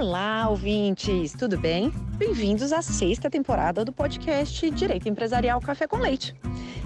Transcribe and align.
Olá, 0.00 0.48
ouvintes, 0.48 1.34
tudo 1.34 1.58
bem? 1.58 1.90
Bem-vindos 2.16 2.72
à 2.72 2.80
sexta 2.80 3.28
temporada 3.28 3.84
do 3.84 3.92
podcast 3.92 4.70
Direito 4.70 5.06
Empresarial 5.10 5.60
Café 5.60 5.86
com 5.86 5.98
Leite. 5.98 6.34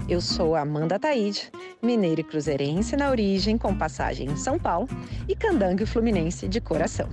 Eu 0.09 0.19
sou 0.19 0.53
Amanda 0.53 0.99
Taide, 0.99 1.49
mineira 1.81 2.19
e 2.19 2.23
cruzeirense 2.25 2.97
na 2.97 3.09
origem, 3.09 3.57
com 3.57 3.73
passagem 3.73 4.29
em 4.29 4.35
São 4.35 4.59
Paulo, 4.59 4.89
e 5.29 5.33
candangue 5.33 5.85
fluminense 5.85 6.45
de 6.49 6.59
coração. 6.59 7.07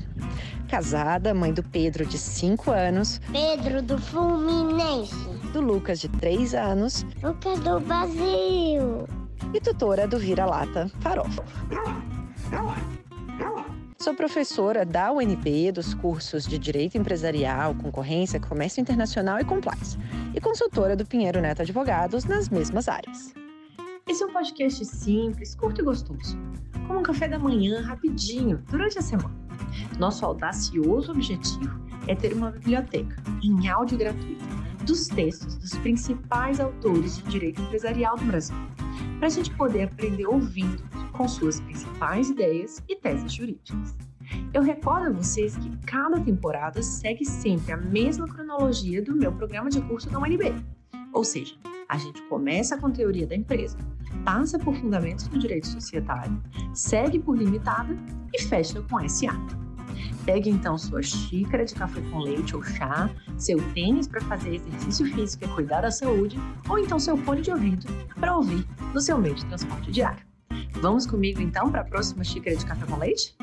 Casada, 0.68 1.32
mãe 1.32 1.53
do 1.53 1.62
Pedro, 1.62 2.05
de 2.05 2.19
5 2.19 2.73
anos. 2.73 3.21
Pedro 3.30 3.80
do 3.80 3.96
Fluminense. 3.96 5.14
Do 5.53 5.61
Lucas, 5.61 6.00
de 6.00 6.09
3 6.09 6.53
anos. 6.53 7.07
Lucas 7.23 7.61
do 7.61 7.79
Brasil. 7.79 9.07
E 9.54 9.61
tutora 9.61 10.09
do 10.09 10.18
Vira-Lata 10.18 10.90
Farofa. 10.98 11.45
Sou 14.02 14.14
professora 14.14 14.84
da 14.84 15.12
UNB 15.12 15.70
dos 15.70 15.94
cursos 15.94 16.44
de 16.44 16.58
Direito 16.58 16.98
Empresarial, 16.98 17.72
Concorrência, 17.76 18.40
Comércio 18.40 18.80
Internacional 18.80 19.38
e 19.38 19.44
Compliance, 19.44 19.96
e 20.34 20.40
consultora 20.40 20.96
do 20.96 21.06
Pinheiro 21.06 21.40
Neto 21.40 21.62
Advogados 21.62 22.25
nas 22.25 22.48
mesmas 22.48 22.88
áreas. 22.88 23.32
Esse 24.08 24.25
é 24.25 24.26
um 24.26 24.32
podcast 24.32 24.84
simples, 24.84 25.54
curto 25.54 25.82
e 25.82 25.84
gostoso, 25.84 26.36
como 26.88 26.98
um 26.98 27.02
café 27.04 27.28
da 27.28 27.38
manhã 27.38 27.80
rapidinho 27.80 28.58
durante 28.68 28.98
a 28.98 29.02
semana. 29.02 29.36
Nosso 30.00 30.26
audacioso 30.26 31.12
objetivo 31.12 31.80
é 32.08 32.16
ter 32.16 32.33
uma 32.33 32.50
biblioteca 32.50 33.22
em 33.41 33.69
áudio 33.69 33.97
gratuito 33.97 34.44
dos 34.84 35.06
textos 35.06 35.55
dos 35.55 35.77
principais 35.77 36.58
autores 36.58 37.19
de 37.19 37.30
direito 37.30 37.62
empresarial 37.62 38.16
do 38.16 38.25
Brasil, 38.25 38.56
para 39.23 39.28
a 39.28 39.31
gente 39.31 39.55
poder 39.55 39.84
aprender 39.84 40.27
ouvindo 40.27 40.83
com 41.12 41.28
suas 41.28 41.61
principais 41.61 42.28
ideias 42.28 42.83
e 42.89 42.97
teses 42.97 43.33
jurídicas. 43.33 43.95
Eu 44.53 44.62
recordo 44.62 45.06
a 45.06 45.11
vocês 45.12 45.56
que 45.56 45.77
cada 45.87 46.19
temporada 46.19 46.83
segue 46.83 47.25
sempre 47.25 47.70
a 47.70 47.77
mesma 47.77 48.27
cronologia 48.27 49.00
do 49.00 49.15
meu 49.15 49.31
programa 49.31 49.70
de 49.70 49.81
curso 49.83 50.11
da 50.11 50.19
UNB. 50.19 50.53
Ou 51.12 51.23
seja, 51.23 51.55
a 51.89 51.97
gente 51.98 52.20
começa 52.23 52.77
com 52.77 52.91
teoria 52.91 53.25
da 53.25 53.37
empresa, 53.37 53.78
passa 54.25 54.59
por 54.59 54.75
fundamentos 54.75 55.28
do 55.28 55.39
direito 55.39 55.69
societário, 55.69 56.43
segue 56.75 57.20
por 57.20 57.39
limitada 57.39 57.97
e 58.34 58.43
fecha 58.43 58.83
com 58.91 59.09
SA. 59.09 59.62
Pegue 60.25 60.51
então 60.51 60.79
sua 60.79 61.03
xícara 61.03 61.65
de 61.65 61.75
café 61.75 62.01
com 62.11 62.19
leite 62.19 62.55
ou 62.55 62.62
chá, 62.62 63.11
seu 63.37 63.59
tênis 63.73 64.07
para 64.07 64.21
fazer 64.23 64.57
exercício 64.57 65.07
físico 65.15 65.45
e 65.45 65.49
cuidar 65.49 65.81
da 65.81 65.91
saúde, 65.91 66.39
ou 66.69 66.79
então 66.79 66.99
seu 66.99 67.17
fone 67.17 67.43
de 67.43 67.51
ouvido 67.51 67.87
para 68.19 68.37
ouvir 68.37 68.67
no 68.95 69.01
seu 69.01 69.19
meio 69.19 69.34
de 69.34 69.45
transporte 69.47 69.91
diário. 69.91 70.25
Vamos 70.81 71.07
comigo 71.07 71.41
então 71.41 71.71
para 71.71 71.83
a 71.83 71.84
próxima 71.84 72.25
xícara 72.25 72.57
de 72.57 72.67
café 72.67 72.87
com 72.87 72.97
leite? 72.97 73.37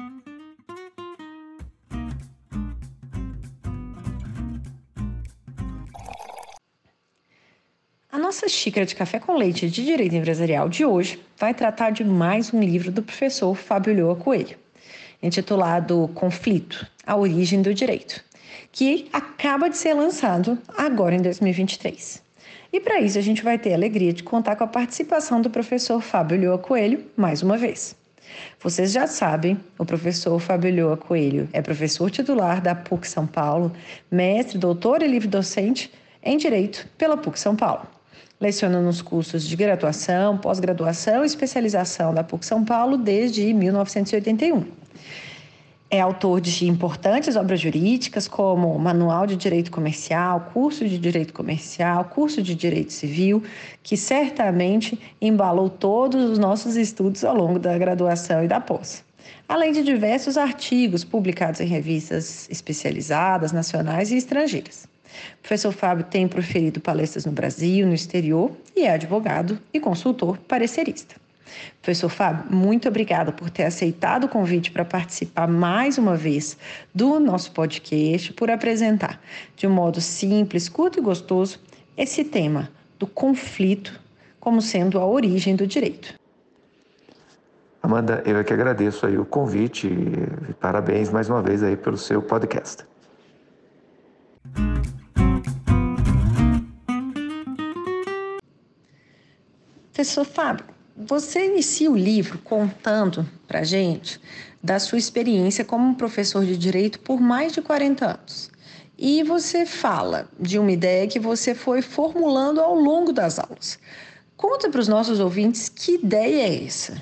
A 8.11 8.17
nossa 8.17 8.49
xícara 8.49 8.85
de 8.85 8.95
café 8.95 9.19
com 9.19 9.37
leite 9.37 9.69
de 9.69 9.85
direito 9.85 10.15
empresarial 10.15 10.67
de 10.67 10.83
hoje 10.83 11.23
vai 11.37 11.53
tratar 11.53 11.91
de 11.91 12.03
mais 12.03 12.53
um 12.53 12.59
livro 12.59 12.91
do 12.91 13.01
professor 13.03 13.55
Fábio 13.55 13.95
Lhoa 13.95 14.15
Coelho, 14.15 14.57
intitulado 15.21 16.09
Conflito: 16.13 16.85
A 17.05 17.15
Origem 17.15 17.61
do 17.61 17.73
Direito, 17.73 18.23
que 18.71 19.07
acaba 19.11 19.69
de 19.69 19.77
ser 19.77 19.93
lançado 19.93 20.57
agora 20.77 21.15
em 21.15 21.21
2023. 21.21 22.21
E 22.71 22.79
para 22.79 23.01
isso 23.01 23.17
a 23.17 23.21
gente 23.21 23.43
vai 23.43 23.57
ter 23.57 23.73
a 23.73 23.75
alegria 23.75 24.13
de 24.13 24.23
contar 24.23 24.55
com 24.55 24.63
a 24.63 24.67
participação 24.67 25.41
do 25.41 25.49
professor 25.49 26.01
Fábio 26.01 26.39
Lhoa 26.39 26.57
Coelho 26.57 27.03
mais 27.17 27.41
uma 27.41 27.57
vez. 27.57 27.95
Vocês 28.61 28.91
já 28.91 29.07
sabem, 29.07 29.59
o 29.77 29.85
professor 29.85 30.39
Fábio 30.39 30.75
Lhoa 30.75 30.97
Coelho 30.97 31.49
é 31.51 31.61
professor 31.61 32.11
titular 32.11 32.61
da 32.61 32.75
PUC 32.75 33.07
São 33.07 33.25
Paulo, 33.25 33.71
mestre, 34.11 34.57
doutor 34.57 35.01
e 35.01 35.07
livre-docente 35.07 35.91
em 36.21 36.37
Direito 36.37 36.87
pela 36.97 37.17
PUC 37.17 37.39
São 37.39 37.55
Paulo. 37.55 37.87
Leciona 38.39 38.79
nos 38.81 39.01
cursos 39.01 39.47
de 39.47 39.55
graduação, 39.55 40.37
pós-graduação 40.37 41.23
e 41.23 41.25
especialização 41.25 42.13
da 42.13 42.23
PUC 42.23 42.45
São 42.45 42.63
Paulo 42.63 42.97
desde 42.97 43.53
1981. 43.53 44.63
É 45.91 45.99
autor 45.99 46.39
de 46.39 46.67
importantes 46.67 47.35
obras 47.35 47.59
jurídicas, 47.59 48.27
como 48.27 48.77
Manual 48.77 49.25
de 49.25 49.35
Direito 49.35 49.71
Comercial, 49.71 50.51
Curso 50.53 50.87
de 50.87 50.99
Direito 50.99 51.33
Comercial, 51.33 52.05
Curso 52.05 52.43
de 52.43 52.53
Direito 52.53 52.93
Civil, 52.93 53.41
que 53.81 53.97
certamente 53.97 54.99
embalou 55.19 55.67
todos 55.67 56.29
os 56.29 56.37
nossos 56.37 56.75
estudos 56.75 57.23
ao 57.23 57.35
longo 57.35 57.57
da 57.57 57.75
graduação 57.75 58.43
e 58.43 58.47
da 58.47 58.59
pós. 58.59 59.03
Além 59.47 59.71
de 59.71 59.81
diversos 59.81 60.37
artigos 60.37 61.03
publicados 61.03 61.59
em 61.59 61.65
revistas 61.65 62.47
especializadas, 62.51 63.51
nacionais 63.51 64.11
e 64.11 64.17
estrangeiras. 64.17 64.87
O 65.39 65.41
professor 65.41 65.71
Fábio 65.71 66.05
tem 66.05 66.27
proferido 66.27 66.79
palestras 66.79 67.25
no 67.25 67.31
Brasil, 67.31 67.87
no 67.87 67.95
exterior 67.95 68.51
e 68.75 68.81
é 68.81 68.91
advogado 68.91 69.59
e 69.73 69.79
consultor 69.79 70.37
parecerista. 70.37 71.15
Professor 71.81 72.09
Fábio, 72.09 72.45
muito 72.49 72.87
obrigada 72.87 73.31
por 73.31 73.49
ter 73.49 73.63
aceitado 73.63 74.25
o 74.25 74.29
convite 74.29 74.71
para 74.71 74.85
participar 74.85 75.47
mais 75.47 75.97
uma 75.97 76.15
vez 76.15 76.57
do 76.93 77.19
nosso 77.19 77.51
podcast, 77.51 78.33
por 78.33 78.49
apresentar 78.49 79.19
de 79.55 79.67
um 79.67 79.71
modo 79.71 80.01
simples, 80.01 80.67
curto 80.69 80.99
e 80.99 81.01
gostoso 81.01 81.59
esse 81.97 82.23
tema 82.23 82.69
do 82.97 83.07
conflito 83.07 83.99
como 84.39 84.61
sendo 84.61 84.99
a 84.99 85.05
origem 85.05 85.55
do 85.55 85.67
direito. 85.67 86.13
Amanda, 87.81 88.21
eu 88.25 88.37
é 88.37 88.43
que 88.43 88.53
agradeço 88.53 89.05
aí 89.05 89.17
o 89.17 89.25
convite 89.25 89.87
e 89.87 90.53
parabéns 90.55 91.09
mais 91.09 91.29
uma 91.29 91.41
vez 91.41 91.63
aí 91.63 91.77
pelo 91.77 91.97
seu 91.97 92.21
podcast. 92.21 92.85
Professor 99.93 100.23
Fábio, 100.23 100.65
você 100.99 101.45
inicia 101.45 101.89
o 101.89 101.95
livro 101.95 102.39
contando 102.39 103.25
para 103.47 103.63
gente 103.63 104.19
da 104.61 104.77
sua 104.79 104.97
experiência 104.97 105.63
como 105.63 105.95
professor 105.95 106.45
de 106.45 106.57
direito 106.57 106.99
por 106.99 107.21
mais 107.21 107.53
de 107.53 107.61
40 107.61 108.05
anos. 108.05 108.51
E 108.97 109.23
você 109.23 109.65
fala 109.65 110.27
de 110.37 110.59
uma 110.59 110.71
ideia 110.73 111.07
que 111.07 111.19
você 111.19 111.55
foi 111.55 111.81
formulando 111.81 112.59
ao 112.59 112.75
longo 112.75 113.13
das 113.13 113.39
aulas. 113.39 113.79
Conta 114.35 114.69
para 114.69 114.81
os 114.81 114.89
nossos 114.89 115.21
ouvintes 115.21 115.69
que 115.69 115.95
ideia 115.95 116.43
é 116.43 116.65
essa. 116.65 117.01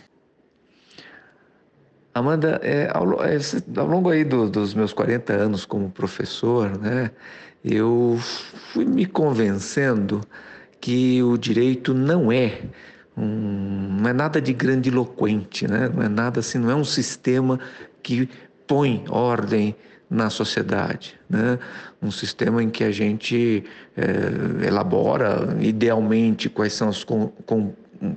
Amanda, 2.14 2.60
é, 2.64 2.90
ao, 2.94 3.24
é, 3.24 3.40
ao, 3.78 3.88
longo 3.88 4.12
aí 4.12 4.24
do, 4.24 4.48
dos 4.48 4.76
meus 4.76 4.94
40 4.94 5.34
anos 5.34 5.66
como 5.66 5.90
professor, 5.90 6.78
né, 6.78 7.10
eu 7.64 8.18
fui 8.72 8.86
me 8.86 9.08
convencendo 9.08 10.22
que 10.80 11.22
o 11.24 11.36
direito 11.38 11.94
não 11.94 12.32
é 12.32 12.62
um, 13.18 13.98
não 14.02 14.10
é 14.10 14.14
nada 14.14 14.40
de 14.40 14.54
grandiloquente, 14.54 15.68
né? 15.68 15.90
não 15.94 16.04
é 16.04 16.10
nada 16.10 16.40
assim, 16.40 16.58
não 16.60 16.70
é 16.70 16.76
um 16.76 16.84
sistema 16.84 17.60
que 18.04 18.30
põe 18.68 19.04
ordem 19.10 19.76
na 20.10 20.30
sociedade, 20.30 21.20
né? 21.30 21.58
um 22.02 22.12
sistema 22.12 22.62
em 22.64 22.70
que 22.70 22.84
a 22.84 22.92
gente 22.92 23.64
é, 23.96 24.66
elabora 24.68 25.58
idealmente 25.60 26.48
quais 26.48 26.74
são 26.74 26.90
as 26.90 27.04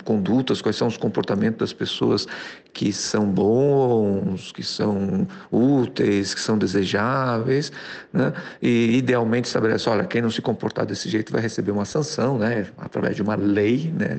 condutas, 0.04 0.60
quais 0.60 0.76
são 0.76 0.86
os 0.86 0.96
comportamentos 0.96 1.58
das 1.58 1.72
pessoas 1.72 2.26
que 2.72 2.92
são 2.92 3.26
bons, 3.26 4.52
que 4.52 4.62
são 4.62 5.26
úteis, 5.50 6.34
que 6.34 6.40
são 6.40 6.56
desejáveis, 6.56 7.72
né? 8.12 8.32
e 8.62 8.96
idealmente 8.96 9.46
estabelece, 9.46 9.88
olha, 9.88 10.04
quem 10.04 10.22
não 10.22 10.30
se 10.30 10.40
comportar 10.40 10.86
desse 10.86 11.08
jeito 11.08 11.32
vai 11.32 11.40
receber 11.40 11.70
uma 11.70 11.84
sanção, 11.84 12.38
né? 12.38 12.66
através 12.78 13.16
de 13.16 13.22
uma 13.22 13.34
lei, 13.34 13.92
né? 13.96 14.16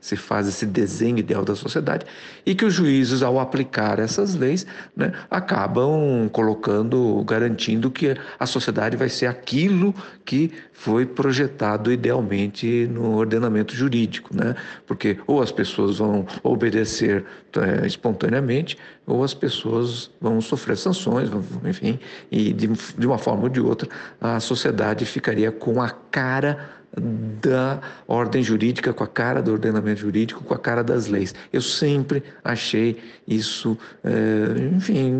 se 0.00 0.16
faz 0.16 0.48
esse 0.48 0.66
desenho 0.66 1.18
ideal 1.18 1.44
da 1.44 1.54
sociedade, 1.54 2.06
e 2.44 2.54
que 2.54 2.64
os 2.64 2.74
juízes, 2.74 3.22
ao 3.22 3.38
aplicar 3.38 3.98
essas 3.98 4.34
leis, 4.34 4.66
né? 4.96 5.12
acabam 5.30 6.28
colocando, 6.32 7.22
garantindo 7.24 7.90
que 7.90 8.16
a 8.38 8.46
sociedade 8.46 8.96
vai 8.96 9.08
ser 9.08 9.26
aquilo 9.26 9.94
que 10.24 10.52
foi 10.72 11.06
projetado 11.06 11.92
idealmente 11.92 12.88
no 12.88 13.16
ordenamento 13.16 13.74
jurídico, 13.74 14.34
né? 14.34 14.56
porque 14.86 15.18
ou 15.26 15.40
as 15.40 15.52
pessoas 15.52 15.98
vão 15.98 16.26
obedecer 16.42 17.24
é, 17.54 17.86
espontaneamente, 17.92 18.76
ou 19.06 19.22
as 19.22 19.34
pessoas 19.34 20.10
vão 20.20 20.40
sofrer 20.40 20.76
sanções, 20.76 21.30
enfim, 21.64 21.98
e 22.30 22.52
de, 22.52 22.68
de 22.68 23.06
uma 23.06 23.18
forma 23.18 23.44
ou 23.44 23.48
de 23.48 23.60
outra 23.60 23.88
a 24.20 24.40
sociedade 24.40 25.04
ficaria 25.04 25.50
com 25.50 25.80
a 25.80 25.90
cara 25.90 26.81
da 27.00 27.80
ordem 28.06 28.42
jurídica, 28.42 28.92
com 28.92 29.02
a 29.02 29.06
cara 29.06 29.40
do 29.40 29.52
ordenamento 29.52 30.00
jurídico, 30.00 30.44
com 30.44 30.52
a 30.52 30.58
cara 30.58 30.82
das 30.84 31.06
leis. 31.06 31.34
Eu 31.52 31.62
sempre 31.62 32.22
achei 32.44 32.98
isso, 33.26 33.78
é, 34.04 34.74
enfim, 34.76 35.14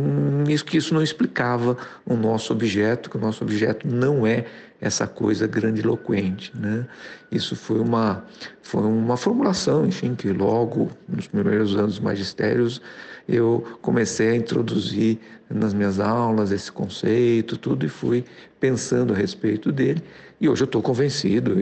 isso, 0.49 0.65
que 0.65 0.77
isso 0.77 0.93
não 0.93 1.03
explicava 1.03 1.77
o 2.05 2.15
nosso 2.15 2.53
objeto, 2.53 3.09
que 3.09 3.17
o 3.17 3.21
nosso 3.21 3.43
objeto 3.43 3.89
não 3.89 4.27
é 4.27 4.45
essa 4.81 5.07
coisa 5.07 5.47
grandiloquente, 5.47 6.53
né? 6.55 6.85
Isso 7.31 7.55
foi 7.55 7.79
uma 7.79 8.25
foi 8.61 8.83
uma 8.83 9.17
formulação, 9.17 9.87
enfim, 9.87 10.15
que 10.15 10.33
logo 10.33 10.91
nos 11.09 11.29
primeiros 11.29 11.77
anos 11.77 12.01
magistérios 12.01 12.83
eu 13.29 13.79
comecei 13.81 14.31
a 14.31 14.37
introduzir 14.37 15.19
nas 15.49 15.73
minhas 15.73 16.01
aulas 16.01 16.51
esse 16.51 16.73
conceito, 16.73 17.57
tudo 17.57 17.87
e 17.87 17.89
fui 17.89 18.25
pensando 18.59 19.13
a 19.13 19.17
respeito 19.17 19.71
dele. 19.71 20.03
E 20.43 20.49
hoje 20.49 20.65
eu 20.65 20.65
estou 20.65 20.83
convencido, 20.83 21.55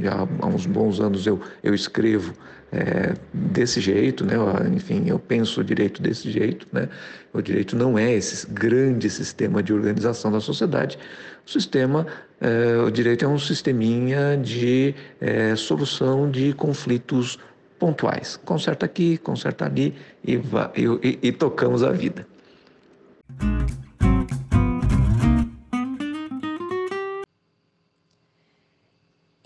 já 0.00 0.26
há 0.40 0.46
uns 0.46 0.64
bons 0.64 0.98
anos 0.98 1.26
eu, 1.26 1.38
eu 1.62 1.74
escrevo 1.74 2.32
é, 2.72 3.12
desse 3.34 3.82
jeito, 3.82 4.24
né? 4.24 4.34
enfim, 4.74 5.04
eu 5.06 5.18
penso 5.18 5.60
o 5.60 5.64
direito 5.64 6.00
desse 6.00 6.30
jeito. 6.30 6.66
Né? 6.72 6.88
O 7.34 7.42
direito 7.42 7.76
não 7.76 7.98
é 7.98 8.10
esse 8.14 8.46
grande 8.46 9.10
sistema 9.10 9.62
de 9.62 9.74
organização 9.74 10.32
da 10.32 10.40
sociedade. 10.40 10.98
O 11.46 11.50
sistema, 11.50 12.06
é, 12.40 12.78
o 12.78 12.90
direito 12.90 13.26
é 13.26 13.28
um 13.28 13.38
sisteminha 13.38 14.38
de 14.38 14.94
é, 15.20 15.54
solução 15.54 16.30
de 16.30 16.54
conflitos 16.54 17.38
pontuais. 17.78 18.40
Conserta 18.42 18.86
aqui, 18.86 19.18
conserta 19.18 19.66
ali 19.66 19.94
e, 20.26 20.40
e, 21.02 21.18
e 21.24 21.30
tocamos 21.30 21.82
a 21.82 21.92
vida. 21.92 22.26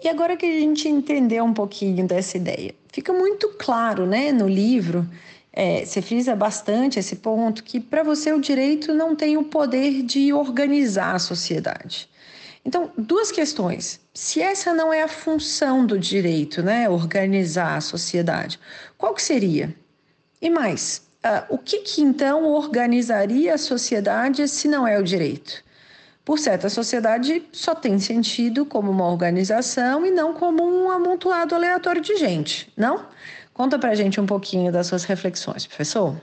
E 0.07 0.09
agora 0.09 0.37
que 0.37 0.47
a 0.47 0.61
gente 0.61 0.89
entendeu 0.89 1.45
um 1.45 1.53
pouquinho 1.53 2.07
dessa 2.07 2.37
ideia, 2.37 2.73
fica 2.93 3.13
muito 3.13 3.49
claro, 3.59 4.07
né, 4.07 4.31
no 4.31 4.49
livro, 4.49 5.05
é, 5.53 5.85
você 5.85 6.01
frisa 6.01 6.37
bastante 6.37 7.01
esse 7.01 7.17
ponto, 7.17 7.65
que 7.65 7.81
para 7.81 8.05
você 8.05 8.33
o 8.33 8.41
direito 8.41 8.95
não 8.95 9.17
tem 9.17 9.37
o 9.37 9.43
poder 9.43 10.05
de 10.05 10.33
organizar 10.33 11.17
a 11.17 11.19
sociedade. 11.19 12.09
Então, 12.65 12.93
duas 12.97 13.33
questões. 13.33 13.99
Se 14.15 14.41
essa 14.41 14.73
não 14.73 14.93
é 14.93 15.03
a 15.03 15.09
função 15.09 15.85
do 15.85 15.99
direito, 15.99 16.63
né, 16.63 16.89
organizar 16.89 17.75
a 17.75 17.81
sociedade, 17.81 18.61
qual 18.97 19.13
que 19.13 19.21
seria? 19.21 19.75
E 20.41 20.49
mais, 20.49 21.03
uh, 21.25 21.53
o 21.53 21.59
que, 21.59 21.79
que 21.79 22.01
então 22.01 22.45
organizaria 22.45 23.55
a 23.55 23.59
sociedade 23.59 24.47
se 24.47 24.69
não 24.69 24.87
é 24.87 25.01
o 25.01 25.03
direito? 25.03 25.66
Por 26.27 26.41
certo, 26.41 26.67
a 26.67 26.71
sociedade 26.71 27.45
só 27.53 27.73
tem 27.73 28.01
sentido 28.01 28.67
como 28.67 28.91
uma 28.91 29.07
organização 29.07 30.05
e 30.05 30.11
não 30.11 30.35
como 30.35 30.61
um 30.65 30.91
amontoado 30.91 31.55
aleatório 31.55 32.03
de 32.03 32.17
gente, 32.17 32.69
não? 32.77 33.07
Conta 33.55 33.79
pra 33.79 33.95
gente 33.95 34.21
um 34.21 34.27
pouquinho 34.27 34.73
das 34.73 34.89
suas 34.89 35.05
reflexões, 35.05 35.69
professor. 35.69 36.21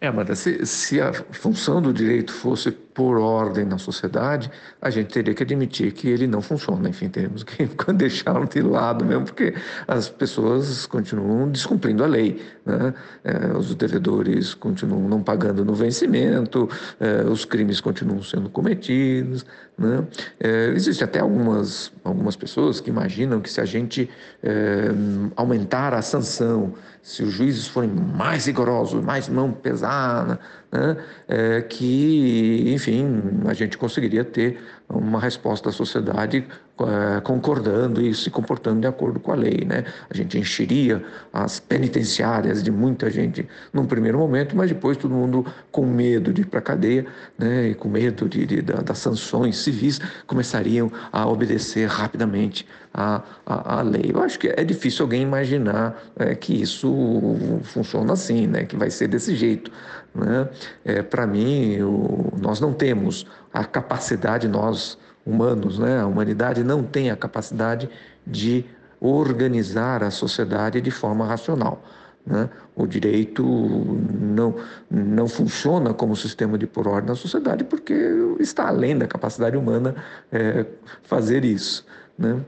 É, 0.00 0.06
Amanda, 0.06 0.36
se, 0.36 0.64
se 0.64 1.00
a 1.00 1.12
função 1.12 1.82
do 1.82 1.92
direito 1.92 2.32
fosse 2.32 2.70
por 2.96 3.18
ordem 3.18 3.66
na 3.66 3.76
sociedade, 3.76 4.50
a 4.80 4.88
gente 4.88 5.08
teria 5.08 5.34
que 5.34 5.42
admitir 5.42 5.92
que 5.92 6.08
ele 6.08 6.26
não 6.26 6.40
funciona. 6.40 6.88
Enfim, 6.88 7.10
teríamos 7.10 7.44
que 7.44 7.68
deixá-lo 7.92 8.46
de 8.46 8.62
lado 8.62 9.04
mesmo, 9.04 9.26
porque 9.26 9.54
as 9.86 10.08
pessoas 10.08 10.86
continuam 10.86 11.50
descumprindo 11.50 12.02
a 12.02 12.06
lei. 12.06 12.42
Né? 12.64 12.94
É, 13.22 13.54
os 13.54 13.74
devedores 13.74 14.54
continuam 14.54 15.06
não 15.06 15.22
pagando 15.22 15.62
no 15.62 15.74
vencimento, 15.74 16.70
é, 16.98 17.22
os 17.24 17.44
crimes 17.44 17.82
continuam 17.82 18.22
sendo 18.22 18.48
cometidos. 18.48 19.44
Né? 19.76 20.02
É, 20.40 20.68
Existem 20.74 21.04
até 21.04 21.20
algumas, 21.20 21.92
algumas 22.02 22.34
pessoas 22.34 22.80
que 22.80 22.88
imaginam 22.88 23.42
que 23.42 23.50
se 23.50 23.60
a 23.60 23.66
gente 23.66 24.08
é, 24.42 24.88
aumentar 25.36 25.92
a 25.92 26.00
sanção, 26.00 26.72
se 27.02 27.22
os 27.22 27.30
juízes 27.30 27.68
forem 27.68 27.90
mais 27.90 28.46
rigorosos, 28.46 29.04
mais 29.04 29.28
mão 29.28 29.52
pesada, 29.52 30.40
né, 30.72 30.96
é, 31.28 31.62
que, 31.62 32.64
enfim, 32.72 33.22
a 33.46 33.54
gente 33.54 33.78
conseguiria 33.78 34.24
ter 34.24 34.58
uma 34.88 35.20
resposta 35.20 35.68
da 35.68 35.72
sociedade 35.74 36.46
é, 36.78 37.20
concordando 37.20 38.00
e 38.00 38.14
se 38.14 38.30
comportando 38.30 38.80
de 38.80 38.86
acordo 38.86 39.18
com 39.18 39.32
a 39.32 39.34
lei. 39.34 39.64
Né? 39.66 39.84
A 40.08 40.16
gente 40.16 40.38
encheria 40.38 41.02
as 41.32 41.58
penitenciárias 41.58 42.62
de 42.62 42.70
muita 42.70 43.10
gente 43.10 43.48
num 43.72 43.86
primeiro 43.86 44.18
momento, 44.18 44.56
mas 44.56 44.68
depois 44.68 44.96
todo 44.96 45.12
mundo 45.12 45.44
com 45.72 45.86
medo 45.86 46.32
de 46.32 46.42
ir 46.42 46.44
para 46.44 46.60
a 46.60 46.62
cadeia 46.62 47.06
né, 47.38 47.68
e 47.68 47.74
com 47.74 47.88
medo 47.88 48.28
de, 48.28 48.46
de, 48.46 48.62
das 48.62 48.98
sanções 48.98 49.56
civis 49.56 50.00
começariam 50.26 50.90
a 51.10 51.26
obedecer 51.26 51.88
rapidamente 51.88 52.66
a, 52.92 53.22
a, 53.44 53.82
lei. 53.82 54.10
Eu 54.14 54.22
acho 54.22 54.38
que 54.38 54.48
é 54.48 54.64
difícil 54.64 55.04
alguém 55.04 55.22
imaginar 55.22 56.00
é, 56.16 56.34
que 56.34 56.62
isso 56.62 57.60
funciona 57.64 58.12
assim, 58.12 58.46
né, 58.46 58.64
que 58.64 58.76
vai 58.76 58.90
ser 58.90 59.08
desse 59.08 59.34
jeito. 59.34 59.70
Né? 60.14 60.48
É, 60.84 61.02
Para 61.02 61.26
mim, 61.26 61.80
o, 61.82 62.32
nós 62.40 62.60
não 62.60 62.72
temos 62.72 63.26
a 63.52 63.64
capacidade, 63.64 64.48
nós 64.48 64.98
humanos, 65.24 65.78
né? 65.78 66.00
a 66.00 66.06
humanidade 66.06 66.62
não 66.62 66.82
tem 66.82 67.10
a 67.10 67.16
capacidade 67.16 67.88
de 68.26 68.64
organizar 69.00 70.02
a 70.02 70.10
sociedade 70.10 70.80
de 70.80 70.90
forma 70.90 71.26
racional. 71.26 71.82
Né? 72.24 72.48
O 72.74 72.86
direito 72.86 73.44
não, 73.44 74.56
não 74.90 75.28
funciona 75.28 75.94
como 75.94 76.16
sistema 76.16 76.58
de 76.58 76.66
por 76.66 76.88
ordem 76.88 77.10
na 77.10 77.14
sociedade 77.14 77.64
porque 77.64 77.94
está 78.40 78.68
além 78.68 78.98
da 78.98 79.06
capacidade 79.06 79.56
humana 79.56 79.94
é, 80.32 80.66
fazer 81.02 81.44
isso. 81.44 81.84
Né? 82.18 82.40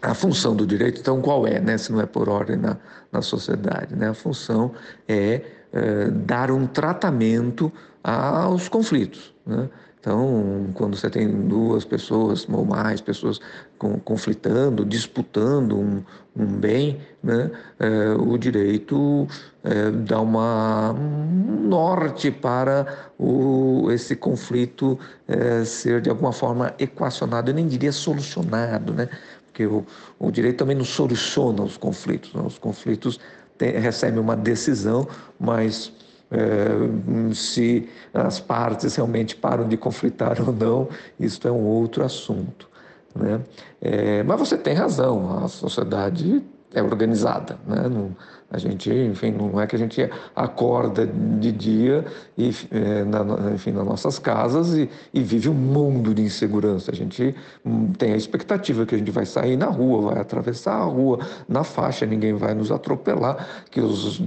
A 0.00 0.14
função 0.14 0.54
do 0.54 0.66
direito, 0.66 1.00
então, 1.00 1.20
qual 1.20 1.46
é, 1.46 1.60
né? 1.60 1.78
se 1.78 1.92
não 1.92 2.00
é 2.00 2.06
por 2.06 2.28
ordem 2.28 2.56
na, 2.56 2.76
na 3.10 3.22
sociedade? 3.22 3.94
Né? 3.94 4.08
A 4.08 4.14
função 4.14 4.72
é 5.06 5.42
eh, 5.74 6.10
dar 6.10 6.50
um 6.50 6.66
tratamento 6.66 7.72
aos 8.04 8.68
conflitos. 8.68 9.32
Né? 9.46 9.70
Então, 10.02 10.66
quando 10.74 10.96
você 10.96 11.08
tem 11.08 11.30
duas 11.46 11.84
pessoas 11.84 12.44
ou 12.48 12.64
mais 12.64 13.00
pessoas 13.00 13.40
com, 13.78 14.00
conflitando, 14.00 14.84
disputando 14.84 15.78
um, 15.78 16.02
um 16.36 16.44
bem, 16.44 17.00
né, 17.22 17.52
é, 17.78 18.10
o 18.14 18.36
direito 18.36 19.28
é, 19.62 19.92
dá 19.92 20.20
uma, 20.20 20.90
um 20.90 21.68
norte 21.68 22.32
para 22.32 23.12
o, 23.16 23.92
esse 23.92 24.16
conflito 24.16 24.98
é, 25.28 25.64
ser 25.64 26.00
de 26.00 26.10
alguma 26.10 26.32
forma 26.32 26.74
equacionado, 26.80 27.52
eu 27.52 27.54
nem 27.54 27.68
diria 27.68 27.92
solucionado, 27.92 28.92
né, 28.92 29.08
porque 29.46 29.66
o, 29.66 29.86
o 30.18 30.32
direito 30.32 30.56
também 30.56 30.74
não 30.74 30.84
soluciona 30.84 31.62
os 31.62 31.76
conflitos, 31.76 32.34
né? 32.34 32.42
os 32.44 32.58
conflitos 32.58 33.20
tem, 33.56 33.70
recebe 33.78 34.18
uma 34.18 34.34
decisão, 34.34 35.06
mas 35.38 35.92
é, 36.32 37.34
se 37.34 37.88
as 38.12 38.40
partes 38.40 38.96
realmente 38.96 39.36
param 39.36 39.68
de 39.68 39.76
conflitar 39.76 40.40
ou 40.46 40.52
não, 40.52 40.88
isso 41.20 41.46
é 41.46 41.50
um 41.50 41.64
outro 41.64 42.04
assunto. 42.04 42.68
Né? 43.14 43.40
É, 43.80 44.22
mas 44.22 44.38
você 44.38 44.56
tem 44.56 44.74
razão, 44.74 45.44
a 45.44 45.48
sociedade 45.48 46.42
é 46.74 46.82
organizada. 46.82 47.58
Né? 47.66 47.88
Não, 47.88 48.14
a 48.50 48.58
gente, 48.58 48.92
enfim, 48.92 49.30
não 49.30 49.58
é 49.58 49.66
que 49.66 49.74
a 49.74 49.78
gente 49.78 50.10
acorda 50.36 51.06
de 51.06 51.50
dia 51.50 52.04
e, 52.36 52.54
é, 52.70 53.02
na, 53.02 53.52
enfim, 53.54 53.72
nas 53.72 53.86
nossas 53.86 54.18
casas 54.18 54.74
e, 54.74 54.90
e, 55.12 55.22
vive 55.22 55.48
um 55.48 55.54
mundo 55.54 56.14
de 56.14 56.20
insegurança. 56.20 56.90
A 56.90 56.94
gente 56.94 57.34
hum, 57.64 57.92
tem 57.92 58.12
a 58.12 58.16
expectativa 58.16 58.84
que 58.84 58.94
a 58.94 58.98
gente 58.98 59.10
vai 59.10 59.24
sair 59.24 59.56
na 59.56 59.66
rua, 59.66 60.12
vai 60.12 60.20
atravessar 60.20 60.74
a 60.74 60.84
rua, 60.84 61.20
na 61.48 61.64
faixa, 61.64 62.04
ninguém 62.04 62.34
vai 62.34 62.54
nos 62.54 62.70
atropelar, 62.70 63.64
que 63.70 63.80
os 63.80 64.20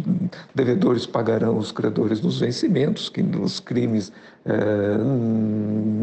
devedores 0.56 1.06
pagarão 1.06 1.58
os 1.58 1.72
credores 1.72 2.20
nos 2.20 2.40
vencimentos, 2.40 3.10
que 3.10 3.22
os 3.22 3.60
crimes 3.60 4.12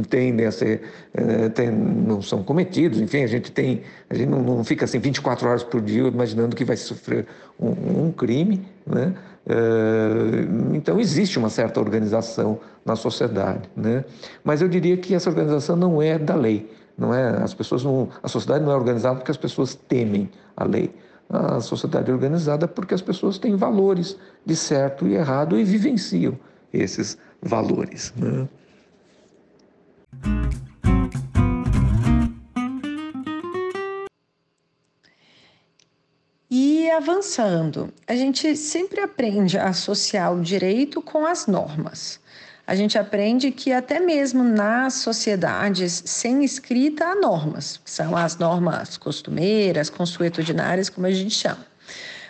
tendem 0.08 0.46
a 0.46 0.50
ser, 0.50 0.82
tem, 1.54 1.70
não 1.70 2.20
são 2.20 2.42
cometidos. 2.42 3.00
Enfim, 3.00 3.22
a 3.22 3.26
gente 3.26 3.52
tem, 3.52 3.82
a 4.11 4.14
gente 4.14 4.28
não, 4.28 4.42
não, 4.42 4.64
fica 4.64 4.84
assim 4.84 4.99
24 4.99 5.49
horas 5.49 5.62
por 5.62 5.80
dia 5.80 6.02
imaginando 6.08 6.56
que 6.56 6.64
vai 6.64 6.76
sofrer 6.76 7.26
um, 7.58 8.06
um 8.06 8.12
crime, 8.12 8.66
né? 8.87 9.14
É, 9.44 10.75
então 10.76 11.00
existe 11.00 11.37
uma 11.38 11.49
certa 11.49 11.80
organização 11.80 12.61
na 12.84 12.94
sociedade, 12.94 13.68
né? 13.76 14.04
Mas 14.44 14.62
eu 14.62 14.68
diria 14.68 14.96
que 14.96 15.14
essa 15.14 15.28
organização 15.28 15.75
não 15.76 16.00
é 16.00 16.18
da 16.18 16.34
lei, 16.34 16.70
não 16.96 17.12
é? 17.12 17.42
As 17.42 17.52
pessoas 17.52 17.82
não, 17.82 18.08
a 18.22 18.28
sociedade 18.28 18.64
não 18.64 18.72
é 18.72 18.76
organizada 18.76 19.16
porque 19.16 19.30
as 19.30 19.37
pessoas 19.37 19.75
temem 19.75 20.30
a 20.56 20.64
lei. 20.64 20.94
A 21.28 21.61
sociedade 21.61 22.11
é 22.11 22.12
organizada 22.14 22.68
porque 22.68 22.94
as 22.94 23.00
pessoas 23.00 23.38
têm 23.38 23.56
valores 23.56 24.16
de 24.44 24.54
certo 24.54 25.06
e 25.06 25.14
errado 25.14 25.58
e 25.58 25.64
vivenciam 25.64 26.38
esses 26.72 27.18
valores. 27.42 28.12
Né? 28.16 28.49
E 36.50 36.90
avançando, 36.90 37.92
a 38.06 38.14
gente 38.14 38.54
sempre 38.56 39.00
aprende 39.00 39.58
a 39.58 39.68
associar 39.68 40.34
o 40.34 40.42
direito 40.42 41.00
com 41.00 41.26
as 41.26 41.46
normas. 41.46 42.20
a 42.64 42.76
gente 42.76 42.96
aprende 42.96 43.50
que 43.50 43.72
até 43.72 43.99
mesmo 43.99 44.44
nas 44.44 44.94
sociedades 44.94 46.02
sem 46.06 46.44
escrita 46.44 47.04
há 47.06 47.14
normas, 47.14 47.80
que 47.84 47.90
são 47.90 48.16
as 48.16 48.38
normas 48.38 48.96
costumeiras, 48.96 49.90
consuetudinárias, 49.90 50.88
como 50.88 51.06
a 51.06 51.11
gente 51.11 51.34
chama. 51.34 51.66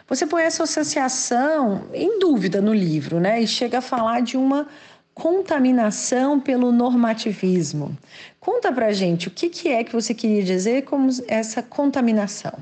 Você 0.09 0.26
põe 0.26 0.42
essa 0.42 0.64
associação 0.64 1.87
em 1.92 2.19
dúvida 2.19 2.61
no 2.61 2.75
livro, 2.75 3.21
né? 3.21 3.40
E 3.40 3.47
chega 3.47 3.78
a 3.78 3.83
falar 3.83 4.21
de 4.21 4.37
uma 4.37 4.66
contaminação 5.14 6.40
pelo 6.40 6.73
normativismo. 6.73 7.97
Conta 8.40 8.73
pra 8.73 8.92
gente 8.92 9.28
o 9.28 9.31
que, 9.31 9.49
que 9.49 9.69
é 9.69 9.85
que 9.85 9.92
você 9.92 10.14
queria 10.14 10.42
dizer 10.42 10.83
como 10.83 11.11
essa 11.28 11.62
contaminação. 11.62 12.52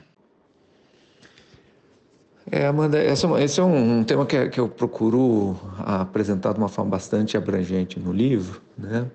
É, 2.52 2.66
Amanda, 2.66 3.02
esse 3.02 3.61
é 3.61 3.62
um, 3.62 4.02
tema 4.02 4.26
que, 4.26 4.49
que 4.49 4.59
eu 4.59 4.69
procuro 4.69 5.57
apresentar 5.78 6.52
de 6.52 6.59
uma 6.59 6.69
forma 6.69 6.90
bastante 6.90 7.37
abrangente 7.37 8.00
no 8.00 8.12
livro, 8.12 8.61
né? 8.76 9.07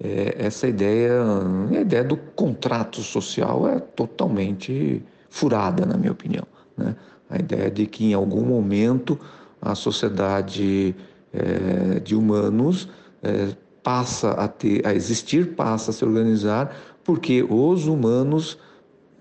É, 0.00 0.36
essa 0.38 0.68
ideia, 0.68 1.12
a 1.70 1.80
ideia 1.80 2.04
do 2.04 2.16
contrato 2.16 3.02
social 3.02 3.68
é 3.68 3.80
totalmente 3.80 5.02
furada, 5.28 5.84
na 5.84 5.96
minha 5.96 6.12
opinião. 6.12 6.46
Né? 6.76 6.94
A 7.28 7.36
ideia 7.38 7.70
de 7.70 7.84
que 7.84 8.04
em 8.04 8.14
algum 8.14 8.42
momento 8.42 9.18
a 9.60 9.74
sociedade 9.74 10.94
é, 11.32 12.00
de 12.00 12.14
humanos 12.14 12.88
é, 13.22 13.48
passa 13.82 14.30
a 14.32 14.48
ter, 14.48 14.86
a 14.86 14.94
existir, 14.94 15.54
passa 15.54 15.90
a 15.90 15.94
se 15.94 16.04
organizar, 16.04 16.74
porque 17.04 17.42
os 17.42 17.86
humanos 17.86 18.58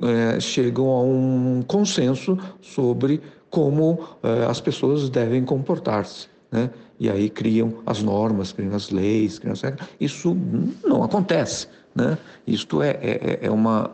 é, 0.02 0.40
chegam 0.40 0.88
a 0.90 1.02
um 1.02 1.64
consenso 1.66 2.38
sobre 2.62 3.22
como 3.50 4.00
é, 4.22 4.46
as 4.46 4.60
pessoas 4.60 5.10
devem 5.10 5.44
comportar-se, 5.44 6.28
né? 6.52 6.70
E 7.00 7.10
aí 7.10 7.30
criam 7.30 7.76
as 7.86 8.02
normas, 8.02 8.52
criam 8.52 8.76
as 8.76 8.90
leis, 8.90 9.38
criam 9.38 9.54
as 9.54 9.62
regras. 9.62 9.88
Isso 10.00 10.36
não 10.84 11.04
acontece, 11.04 11.68
né? 11.96 12.18
Isto 12.46 12.82
é, 12.82 12.92
é, 13.02 13.40
é 13.44 13.52
uma 13.52 13.92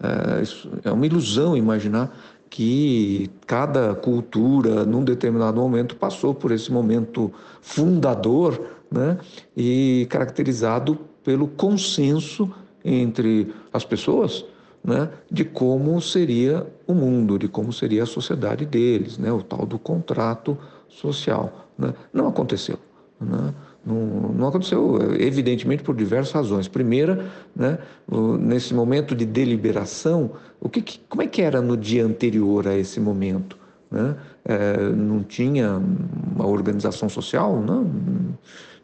é, 0.00 0.88
é 0.88 0.92
uma 0.92 1.06
ilusão 1.06 1.56
imaginar 1.56 2.16
que 2.48 3.30
cada 3.46 3.94
cultura, 3.94 4.84
num 4.84 5.04
determinado 5.04 5.60
momento, 5.60 5.96
passou 5.96 6.34
por 6.34 6.52
esse 6.52 6.72
momento 6.72 7.32
fundador 7.60 8.60
né, 8.90 9.18
e 9.56 10.06
caracterizado 10.08 10.98
pelo 11.24 11.48
consenso 11.48 12.50
entre 12.84 13.52
as 13.72 13.84
pessoas 13.84 14.44
né, 14.82 15.10
de 15.28 15.44
como 15.44 16.00
seria 16.00 16.64
o 16.86 16.94
mundo, 16.94 17.38
de 17.38 17.48
como 17.48 17.72
seria 17.72 18.04
a 18.04 18.06
sociedade 18.06 18.64
deles, 18.64 19.18
né, 19.18 19.32
o 19.32 19.42
tal 19.42 19.66
do 19.66 19.78
contrato 19.78 20.56
social. 20.88 21.68
Né? 21.76 21.92
Não 22.12 22.28
aconteceu. 22.28 22.78
Né? 23.20 23.52
Não, 23.86 24.32
não, 24.32 24.48
aconteceu, 24.48 24.98
evidentemente, 25.16 25.84
por 25.84 25.94
diversas 25.94 26.32
razões. 26.32 26.66
Primeira, 26.66 27.24
né, 27.54 27.78
nesse 28.40 28.74
momento 28.74 29.14
de 29.14 29.24
deliberação, 29.24 30.32
o 30.60 30.68
que, 30.68 30.98
como 31.08 31.22
é 31.22 31.26
que 31.28 31.40
era 31.40 31.62
no 31.62 31.76
dia 31.76 32.04
anterior 32.04 32.66
a 32.66 32.76
esse 32.76 32.98
momento? 32.98 33.56
Né? 33.88 34.16
É, 34.44 34.88
não 34.88 35.22
tinha 35.22 35.80
uma 36.34 36.46
organização 36.46 37.08
social? 37.08 37.62
Não. 37.62 37.84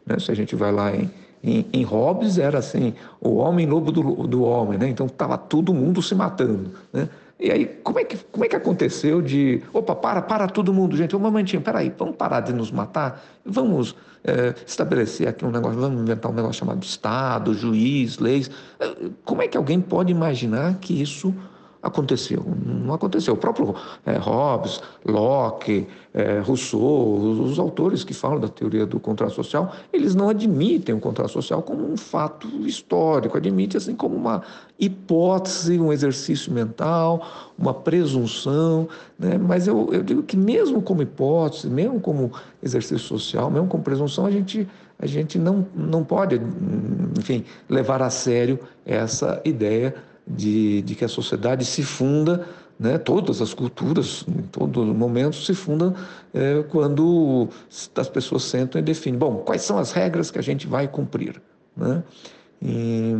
Né? 0.05 0.17
Se 0.19 0.31
a 0.31 0.35
gente 0.35 0.55
vai 0.55 0.71
lá 0.71 0.95
em, 0.95 1.11
em, 1.43 1.65
em 1.73 1.83
Hobbes, 1.83 2.37
era 2.37 2.59
assim, 2.59 2.93
o 3.19 3.35
homem 3.35 3.67
lobo 3.67 3.91
do, 3.91 4.25
do 4.25 4.43
homem, 4.43 4.79
né? 4.79 4.87
então 4.87 5.05
estava 5.07 5.37
todo 5.37 5.73
mundo 5.73 6.01
se 6.01 6.15
matando. 6.15 6.71
Né? 6.93 7.09
E 7.43 7.51
aí, 7.51 7.65
como 7.83 7.99
é, 7.99 8.05
que, 8.05 8.15
como 8.31 8.45
é 8.45 8.47
que 8.47 8.55
aconteceu 8.55 9.21
de. 9.21 9.61
Opa, 9.73 9.93
para, 9.93 10.21
para 10.21 10.47
todo 10.47 10.71
mundo, 10.71 10.95
gente. 10.95 11.13
Um 11.13 11.19
momentinho, 11.19 11.61
peraí, 11.61 11.93
vamos 11.97 12.15
parar 12.15 12.39
de 12.39 12.53
nos 12.53 12.71
matar? 12.71 13.21
Vamos 13.45 13.97
é, 14.23 14.55
estabelecer 14.65 15.27
aqui 15.27 15.43
um 15.43 15.51
negócio, 15.51 15.77
vamos 15.77 16.01
inventar 16.01 16.31
um 16.31 16.33
negócio 16.33 16.59
chamado 16.59 16.81
Estado, 16.81 17.53
juiz, 17.53 18.17
leis. 18.17 18.49
É, 18.79 18.95
como 19.25 19.41
é 19.41 19.49
que 19.49 19.57
alguém 19.57 19.81
pode 19.81 20.09
imaginar 20.09 20.75
que 20.75 21.01
isso 21.01 21.35
aconteceu? 21.83 22.45
Não 22.65 22.93
aconteceu. 22.93 23.33
O 23.33 23.37
próprio 23.37 23.75
é, 24.05 24.17
Hobbes, 24.17 24.81
Locke, 25.05 25.85
é, 26.13 26.39
Rousseau, 26.39 27.17
os, 27.17 27.51
os, 27.51 27.59
autores 27.59 28.05
que 28.05 28.13
falam 28.13 28.39
da 28.39 28.47
teoria 28.47 28.85
do 28.85 28.99
contrato 29.01 29.33
social, 29.33 29.73
eles 29.91 30.15
não 30.15 30.29
admitem 30.29 30.95
o 30.95 30.99
contrato 30.99 31.31
social 31.31 31.61
como 31.61 31.85
um 31.85 31.97
fato 31.97 32.47
histórico, 32.65 33.35
admitem 33.35 33.77
assim 33.77 33.95
como 33.95 34.15
uma 34.15 34.43
hipótese, 34.79 35.77
um 35.79 35.91
exercício 35.91 36.53
mental, 36.53 37.53
uma 37.59 37.73
presunção. 37.73 38.87
Né? 39.19 39.37
Mas 39.37 39.67
eu, 39.67 39.89
eu 39.91 40.01
digo 40.01 40.23
que 40.23 40.37
mesmo 40.37 40.81
como 40.81 41.01
hipótese, 41.01 41.69
mesmo 41.69 41.99
como 41.99 42.31
exercício 42.61 42.99
social, 42.99 43.51
mesmo 43.51 43.67
como 43.67 43.83
presunção, 43.83 44.25
a 44.25 44.31
gente 44.31 44.67
a 44.99 45.05
gente 45.05 45.37
não, 45.37 45.67
não 45.75 46.01
pode, 46.01 46.39
enfim, 47.19 47.43
levar 47.67 48.01
a 48.01 48.09
sério 48.09 48.57
essa 48.85 49.41
ideia 49.43 49.93
de, 50.27 50.81
de 50.81 50.95
que 50.95 51.05
a 51.05 51.09
sociedade 51.09 51.65
se 51.65 51.83
funda, 51.83 52.47
né, 52.79 52.97
todas 52.97 53.41
as 53.41 53.53
culturas, 53.53 54.25
em 54.27 54.41
todo 54.43 54.83
momento, 54.85 55.35
se 55.35 55.53
fundam 55.53 55.93
é, 56.33 56.63
quando 56.69 57.47
as 57.95 58.09
pessoas 58.09 58.43
sentam 58.43 58.79
e 58.79 58.83
definem, 58.83 59.17
bom, 59.17 59.37
quais 59.37 59.61
são 59.61 59.77
as 59.77 59.91
regras 59.91 60.31
que 60.31 60.39
a 60.39 60.41
gente 60.41 60.67
vai 60.67 60.87
cumprir. 60.87 61.41
Né? 61.75 62.03
E, 62.61 63.15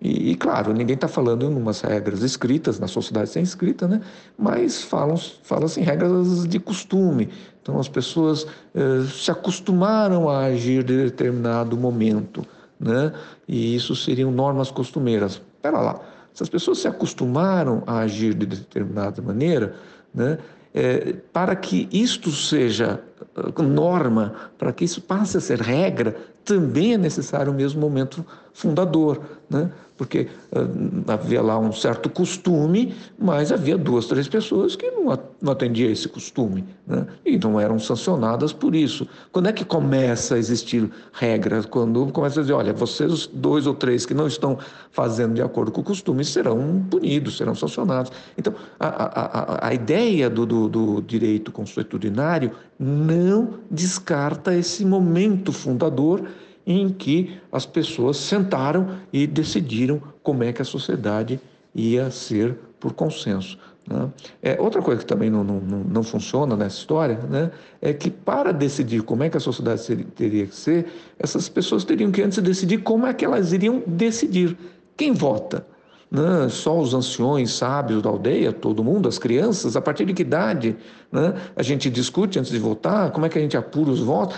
e, 0.00 0.30
e, 0.30 0.34
claro, 0.34 0.72
ninguém 0.72 0.94
está 0.94 1.08
falando 1.08 1.44
em 1.44 1.54
umas 1.54 1.80
regras 1.80 2.22
escritas, 2.22 2.78
na 2.78 2.86
sociedade 2.86 3.30
sem 3.30 3.42
escrita, 3.42 3.86
né? 3.86 4.00
mas 4.36 4.82
falam, 4.82 5.16
falam-se 5.42 5.80
em 5.80 5.84
regras 5.84 6.46
de 6.46 6.58
costume. 6.58 7.28
Então, 7.62 7.78
as 7.78 7.88
pessoas 7.88 8.46
eh, 8.74 9.04
se 9.12 9.30
acostumaram 9.30 10.28
a 10.28 10.44
agir 10.46 10.82
de 10.82 11.04
determinado 11.04 11.76
momento, 11.76 12.42
né? 12.80 13.12
e 13.46 13.74
isso 13.74 13.94
seriam 13.94 14.30
normas 14.30 14.70
costumeiras. 14.70 15.42
Espera 15.56 15.80
lá, 15.80 16.00
se 16.38 16.44
as 16.44 16.48
pessoas 16.48 16.78
se 16.78 16.86
acostumaram 16.86 17.82
a 17.84 17.98
agir 17.98 18.32
de 18.32 18.46
determinada 18.46 19.20
maneira, 19.20 19.74
né, 20.14 20.38
é, 20.72 21.16
para 21.32 21.56
que 21.56 21.88
isto 21.90 22.30
seja 22.30 23.02
uh, 23.36 23.60
norma, 23.60 24.34
para 24.56 24.72
que 24.72 24.84
isso 24.84 25.00
passe 25.02 25.36
a 25.36 25.40
ser 25.40 25.60
regra, 25.60 26.14
também 26.44 26.94
é 26.94 26.96
necessário 26.96 27.50
o 27.50 27.54
mesmo 27.54 27.80
momento 27.80 28.24
fundador, 28.52 29.20
né? 29.50 29.68
Porque 29.98 30.28
uh, 30.52 31.12
havia 31.12 31.42
lá 31.42 31.58
um 31.58 31.72
certo 31.72 32.08
costume, 32.08 32.94
mas 33.18 33.50
havia 33.50 33.76
duas, 33.76 34.06
três 34.06 34.28
pessoas 34.28 34.76
que 34.76 34.88
não, 34.92 35.10
atendiam 35.50 35.90
esse 35.90 36.08
costume 36.08 36.64
né? 36.86 37.04
e 37.26 37.36
não 37.36 37.60
eram 37.60 37.78
sancionadas 37.80 38.52
por 38.52 38.76
isso. 38.76 39.06
Quando 39.32 39.48
é 39.48 39.52
que 39.52 39.64
começa 39.64 40.36
a 40.36 40.38
existir 40.38 40.88
regras? 41.12 41.66
Quando 41.66 42.06
começa 42.12 42.38
a 42.38 42.42
dizer, 42.42 42.54
olha, 42.54 42.72
vocês 42.72 43.26
dois 43.26 43.66
ou 43.66 43.74
três 43.74 44.06
que 44.06 44.14
não 44.14 44.28
estão 44.28 44.56
fazendo 44.92 45.34
de 45.34 45.42
acordo 45.42 45.72
com 45.72 45.80
o 45.80 45.84
costume 45.84 46.24
serão 46.24 46.86
punidos, 46.88 47.36
serão 47.36 47.56
sancionados. 47.56 48.12
Então, 48.38 48.54
a, 48.78 48.86
a, 48.86 49.64
a, 49.64 49.68
a 49.68 49.74
ideia 49.74 50.30
do, 50.30 50.46
do, 50.46 50.68
do 50.68 51.02
direito 51.02 51.50
consuetudinário 51.50 52.52
não 52.78 53.54
descarta 53.68 54.54
esse 54.54 54.84
momento 54.84 55.52
fundador 55.52 56.22
em 56.68 56.90
que 56.90 57.40
as 57.50 57.64
pessoas 57.64 58.18
sentaram 58.18 58.98
e 59.10 59.26
decidiram 59.26 60.02
como 60.22 60.44
é 60.44 60.52
que 60.52 60.60
a 60.60 60.64
sociedade 60.66 61.40
ia 61.74 62.10
ser 62.10 62.58
por 62.78 62.92
consenso. 62.92 63.58
Né? 63.88 64.10
É, 64.42 64.60
outra 64.60 64.82
coisa 64.82 65.00
que 65.00 65.06
também 65.06 65.30
não, 65.30 65.42
não, 65.42 65.60
não 65.60 66.02
funciona 66.02 66.54
nessa 66.54 66.76
história 66.76 67.18
né, 67.30 67.50
é 67.80 67.94
que, 67.94 68.10
para 68.10 68.52
decidir 68.52 69.02
como 69.02 69.22
é 69.22 69.30
que 69.30 69.38
a 69.38 69.40
sociedade 69.40 69.80
seria, 69.80 70.04
teria 70.14 70.46
que 70.46 70.54
ser, 70.54 70.86
essas 71.18 71.48
pessoas 71.48 71.84
teriam 71.84 72.12
que 72.12 72.20
antes 72.20 72.38
decidir 72.38 72.82
como 72.82 73.06
é 73.06 73.14
que 73.14 73.24
elas 73.24 73.50
iriam 73.54 73.82
decidir. 73.86 74.54
Quem 74.94 75.12
vota? 75.12 75.66
Né? 76.10 76.50
Só 76.50 76.78
os 76.78 76.92
anciões, 76.92 77.50
sábios 77.50 78.02
da 78.02 78.10
aldeia, 78.10 78.52
todo 78.52 78.84
mundo, 78.84 79.08
as 79.08 79.18
crianças, 79.18 79.74
a 79.74 79.80
partir 79.80 80.04
de 80.04 80.12
que 80.12 80.20
idade 80.20 80.76
né? 81.10 81.32
a 81.56 81.62
gente 81.62 81.88
discute 81.88 82.38
antes 82.38 82.50
de 82.50 82.58
votar, 82.58 83.10
como 83.10 83.24
é 83.24 83.30
que 83.30 83.38
a 83.38 83.42
gente 83.42 83.56
apura 83.56 83.90
os 83.90 84.00
votos. 84.00 84.36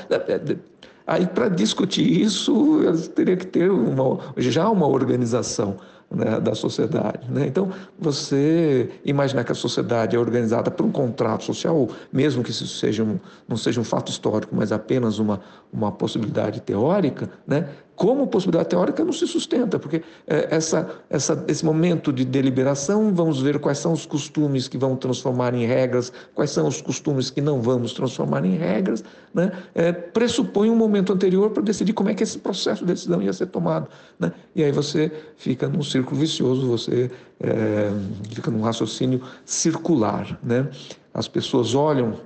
Aí, 1.06 1.26
para 1.26 1.48
discutir 1.48 2.22
isso, 2.22 2.78
teria 3.14 3.36
que 3.36 3.46
ter 3.46 3.70
uma, 3.70 4.18
já 4.36 4.68
uma 4.68 4.86
organização 4.86 5.76
né, 6.10 6.40
da 6.40 6.54
sociedade. 6.54 7.30
Né? 7.30 7.46
Então, 7.46 7.70
você 7.98 8.90
imaginar 9.04 9.44
que 9.44 9.52
a 9.52 9.54
sociedade 9.54 10.16
é 10.16 10.18
organizada 10.18 10.70
por 10.70 10.84
um 10.84 10.90
contrato 10.90 11.44
social, 11.44 11.88
mesmo 12.12 12.42
que 12.42 12.50
isso 12.50 12.66
seja 12.66 13.04
um, 13.04 13.18
não 13.48 13.56
seja 13.56 13.80
um 13.80 13.84
fato 13.84 14.10
histórico, 14.10 14.54
mas 14.54 14.72
apenas 14.72 15.18
uma, 15.18 15.40
uma 15.72 15.92
possibilidade 15.92 16.60
teórica, 16.60 17.30
né? 17.46 17.68
Como 18.00 18.26
possibilidade 18.26 18.70
teórica 18.70 19.04
não 19.04 19.12
se 19.12 19.26
sustenta, 19.26 19.78
porque 19.78 20.02
é, 20.26 20.48
essa, 20.56 20.88
essa, 21.10 21.44
esse 21.46 21.62
momento 21.62 22.10
de 22.10 22.24
deliberação, 22.24 23.12
vamos 23.12 23.42
ver 23.42 23.58
quais 23.58 23.76
são 23.76 23.92
os 23.92 24.06
costumes 24.06 24.68
que 24.68 24.78
vão 24.78 24.96
transformar 24.96 25.52
em 25.52 25.66
regras, 25.66 26.10
quais 26.34 26.50
são 26.50 26.66
os 26.66 26.80
costumes 26.80 27.28
que 27.28 27.42
não 27.42 27.60
vamos 27.60 27.92
transformar 27.92 28.42
em 28.46 28.56
regras, 28.56 29.04
né? 29.34 29.52
É, 29.74 29.92
pressupõe 29.92 30.70
um 30.70 30.76
momento 30.76 31.12
anterior 31.12 31.50
para 31.50 31.62
decidir 31.62 31.92
como 31.92 32.08
é 32.08 32.14
que 32.14 32.22
esse 32.22 32.38
processo 32.38 32.86
de 32.86 32.94
decisão 32.94 33.20
ia 33.20 33.34
ser 33.34 33.48
tomado. 33.48 33.86
Né? 34.18 34.32
E 34.56 34.64
aí 34.64 34.72
você 34.72 35.12
fica 35.36 35.68
num 35.68 35.82
círculo 35.82 36.18
vicioso, 36.18 36.66
você 36.66 37.10
é, 37.38 37.90
fica 38.30 38.50
num 38.50 38.62
raciocínio 38.62 39.20
circular. 39.44 40.40
Né? 40.42 40.66
As 41.12 41.28
pessoas 41.28 41.74
olham 41.74 42.18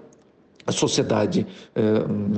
a 0.67 0.73
sociedade, 0.73 1.47
é, 1.75 1.83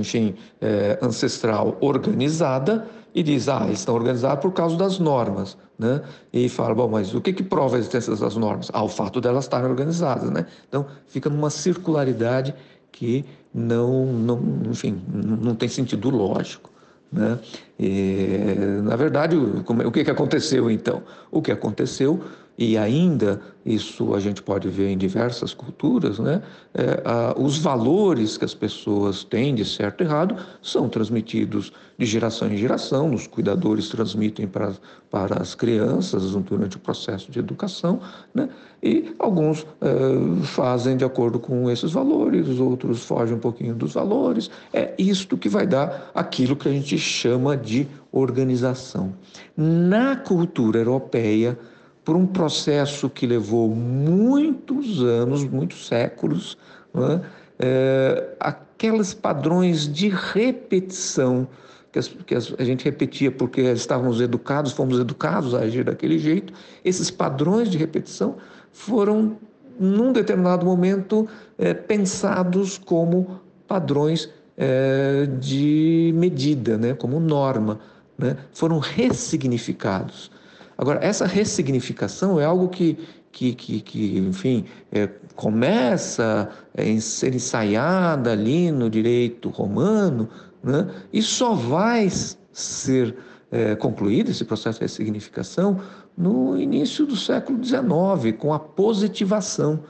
enfim, 0.01 0.35
é, 0.59 0.99
ancestral 1.03 1.77
organizada 1.81 2.87
e 3.17 3.23
diz, 3.23 3.49
ah, 3.49 3.63
eles 3.65 3.79
estão 3.79 3.95
organizados 3.95 4.43
por 4.43 4.53
causa 4.53 4.77
das 4.77 4.99
normas, 4.99 5.57
né? 5.79 6.03
E 6.31 6.51
fala, 6.51 6.75
bom, 6.75 6.87
mas 6.87 7.15
o 7.15 7.21
que, 7.23 7.33
que 7.33 7.43
prova 7.43 7.77
a 7.77 7.79
existência 7.79 8.15
das 8.15 8.37
normas? 8.37 8.71
Ah, 8.75 8.85
o 8.85 8.89
fato 8.89 9.23
delas 9.23 9.47
estarem 9.47 9.71
organizadas, 9.71 10.31
né? 10.31 10.45
Então, 10.69 10.85
fica 11.07 11.31
numa 11.31 11.49
circularidade 11.49 12.55
que 12.93 13.25
não, 13.55 14.05
não 14.05 14.39
enfim, 14.71 15.03
não 15.11 15.55
tem 15.55 15.67
sentido 15.67 16.11
lógico. 16.11 16.71
Né? 17.11 17.39
E, 17.81 18.37
na 18.83 18.97
verdade, 18.97 19.35
o, 19.35 19.65
o 19.87 19.91
que, 19.91 20.05
que 20.05 20.11
aconteceu 20.11 20.71
então? 20.71 21.03
O 21.31 21.41
que 21.41 21.51
aconteceu 21.51 22.23
e 22.59 22.77
ainda 22.79 23.41
isso 23.65 24.15
a 24.15 24.21
gente 24.21 24.43
pode 24.43 24.69
ver 24.69 24.89
em 24.91 24.97
diversas 24.97 25.53
culturas, 25.53 26.19
né? 26.19 26.41
É, 26.73 27.03
a, 27.05 27.35
os 27.37 27.59
valores 27.59 28.39
que 28.39 28.45
as 28.45 28.55
pessoas 28.55 29.25
têm 29.25 29.55
de 29.55 29.65
certo 29.65 30.03
e 30.03 30.05
errado 30.05 30.37
são 30.63 30.89
transmitidos 30.89 31.73
de 31.99 32.07
geração 32.07 32.49
em 32.49 32.57
geração, 32.57 33.13
os 33.13 33.27
cuidadores 33.27 33.89
transmitem 33.89 34.47
para, 34.47 34.73
para 35.11 35.43
as 35.43 35.55
crianças 35.55 36.33
durante 36.33 36.77
o 36.77 36.81
processo 36.81 37.31
de 37.31 37.39
educação, 37.39 38.01
né? 38.35 38.49
e 38.83 39.15
alguns 39.19 39.67
é, 39.81 40.45
fazem 40.45 40.97
de 40.97 41.05
acordo 41.05 41.39
com 41.41 41.71
esses 41.71 41.93
valores, 41.93 42.61
outros 42.61 43.05
fogem 43.05 43.37
um 43.37 43.41
pouquinho 43.41 43.75
dos 43.75 43.95
valores. 43.95 44.51
É 44.73 44.95
isto 44.99 45.37
que 45.37 45.49
vai 45.49 45.67
dar 45.67 46.11
aquilo 46.15 46.55
que 46.55 46.69
a 46.69 46.73
gente 46.73 46.97
chama 46.99 47.57
de 47.57 47.89
organização. 48.13 49.15
Na 49.57 50.17
cultura 50.17 50.79
europeia, 50.79 51.59
por 52.07 52.15
um 52.15 52.25
processo 52.25 53.11
que 53.11 53.27
levou 53.27 53.69
muitos 53.75 55.03
anos, 55.03 55.43
muitos 55.45 55.89
séculos, 55.89 56.57
é? 56.95 57.21
É, 57.59 58.29
aqueles 58.39 59.13
padrões 59.13 59.93
de 59.93 60.09
repetição 60.09 61.49
que, 61.91 61.99
as, 61.99 62.09
que 62.09 62.35
as, 62.35 62.55
a 62.59 62.63
gente 62.63 62.85
repetia 62.85 63.33
porque 63.33 63.61
estávamos 63.73 64.21
educados, 64.21 64.71
fomos 64.71 65.01
educados 65.01 65.53
a 65.53 65.61
agir 65.61 65.83
daquele 65.83 66.17
jeito, 66.17 66.53
esses 66.85 67.11
padrões 67.11 67.69
de 67.71 67.77
repetição 67.77 68.37
foram, 68.71 69.37
num 69.81 70.13
determinado 70.13 70.65
momento, 70.65 71.27
é, 71.59 71.75
pensados 71.75 72.79
como 72.79 73.41
padrões 73.67 74.29
é, 74.57 75.27
de 75.41 76.13
medida, 76.15 76.79
né, 76.79 76.95
como 76.95 77.19
norma, 77.19 77.81
né, 78.17 78.37
foram 78.53 78.79
ressignificados. 78.79 80.31
Agora, 80.79 80.99
essa 81.03 81.27
ressignificação 81.27 82.39
é 82.39 82.45
algo 82.45 82.69
que, 82.69 82.99
que, 83.33 83.55
que, 83.55 83.81
que 83.81 84.19
enfim, 84.19 84.65
é, 84.93 85.09
começa 85.35 86.51
a 86.77 87.01
ser 87.01 87.35
ensaiada 87.35 88.33
ali 88.33 88.71
no 88.71 88.91
direito 88.91 89.49
romano, 89.49 90.29
né? 90.63 90.89
e 91.13 91.23
só 91.23 91.55
vai 91.55 92.09
ser 92.53 93.17
é, 93.51 93.75
concluído 93.77 94.31
esse 94.31 94.45
processo 94.45 94.79
de 94.79 94.85
ressignificação 94.85 95.81
no 96.17 96.59
início 96.59 97.07
do 97.07 97.17
século 97.17 97.63
XIX, 97.63 98.37
com 98.39 98.53
a 98.53 98.59
positivação. 98.59 99.81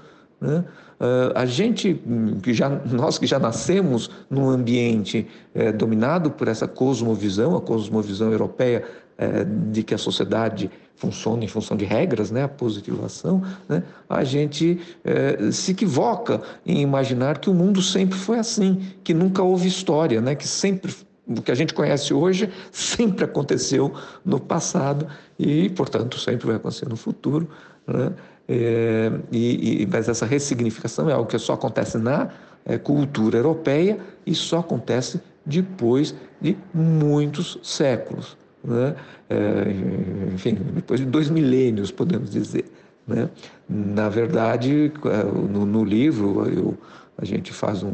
Né? 0.41 0.65
Uh, 0.99 1.33
a 1.35 1.45
gente 1.45 2.01
que 2.43 2.55
já 2.55 2.71
nós 2.71 3.19
que 3.19 3.27
já 3.27 3.39
nascemos 3.39 4.11
num 4.31 4.49
ambiente 4.49 5.27
é, 5.55 5.71
dominado 5.71 6.31
por 6.31 6.49
essa 6.49 6.67
cosmovisão, 6.67 7.55
a 7.55 7.61
cosmovisão 7.61 8.33
europeia 8.33 8.83
é, 9.19 9.45
de 9.45 9.83
que 9.83 9.95
a 9.95 9.99
sociedade 9.99 10.71
funciona 10.97 11.45
em 11.45 11.49
função 11.49 11.77
de 11.77 11.85
regras, 11.85 12.31
né, 12.31 12.45
a 12.45 12.49
positivação, 12.49 13.43
né, 13.69 13.83
a 14.09 14.25
gente 14.25 14.81
é, 15.05 15.51
se 15.51 15.73
equivoca 15.73 16.41
em 16.65 16.81
imaginar 16.81 17.39
que 17.39 17.51
o 17.51 17.55
mundo 17.55 17.83
sempre 17.83 18.19
foi 18.19 18.39
assim, 18.39 18.83
que 19.05 19.13
nunca 19.13 19.43
houve 19.43 19.69
história, 19.69 20.21
né, 20.21 20.35
que 20.35 20.49
sempre 20.49 20.95
o 21.29 21.43
que 21.43 21.51
a 21.51 21.55
gente 21.55 21.75
conhece 21.75 22.15
hoje 22.15 22.49
sempre 22.71 23.25
aconteceu 23.25 23.93
no 24.25 24.39
passado 24.39 25.09
e, 25.37 25.69
portanto, 25.71 26.19
sempre 26.21 26.47
vai 26.47 26.57
acontecer 26.57 26.89
no 26.89 26.97
futuro. 26.97 27.51
Né? 27.85 28.13
É, 28.49 29.11
e, 29.33 29.83
e, 29.83 29.87
mas 29.87 30.09
essa 30.09 30.25
ressignificação 30.25 31.11
é 31.11 31.13
algo 31.13 31.29
que 31.29 31.37
só 31.37 31.55
acontece 31.55 31.99
na 31.99 32.31
é, 32.65 32.79
cultura 32.79 33.39
europeia 33.39 33.99
e 34.25 34.37
só 34.37 34.61
acontece 34.61 35.21
depois 35.45 36.15
de 36.41 36.57
muitos 36.73 37.59
séculos 37.61 38.37
né? 38.67 38.97
É, 39.31 40.33
enfim, 40.35 40.59
depois 40.75 41.01
de 41.01 41.07
dois 41.07 41.31
milênios, 41.31 41.91
podemos 41.91 42.31
dizer. 42.31 42.65
Né? 43.07 43.29
Na 43.69 44.09
verdade, 44.09 44.93
é, 45.05 45.25
no, 45.25 45.65
no 45.65 45.85
livro, 45.85 46.49
eu, 46.49 46.79
a 47.17 47.25
gente 47.25 47.53
faz 47.53 47.83
um, 47.83 47.93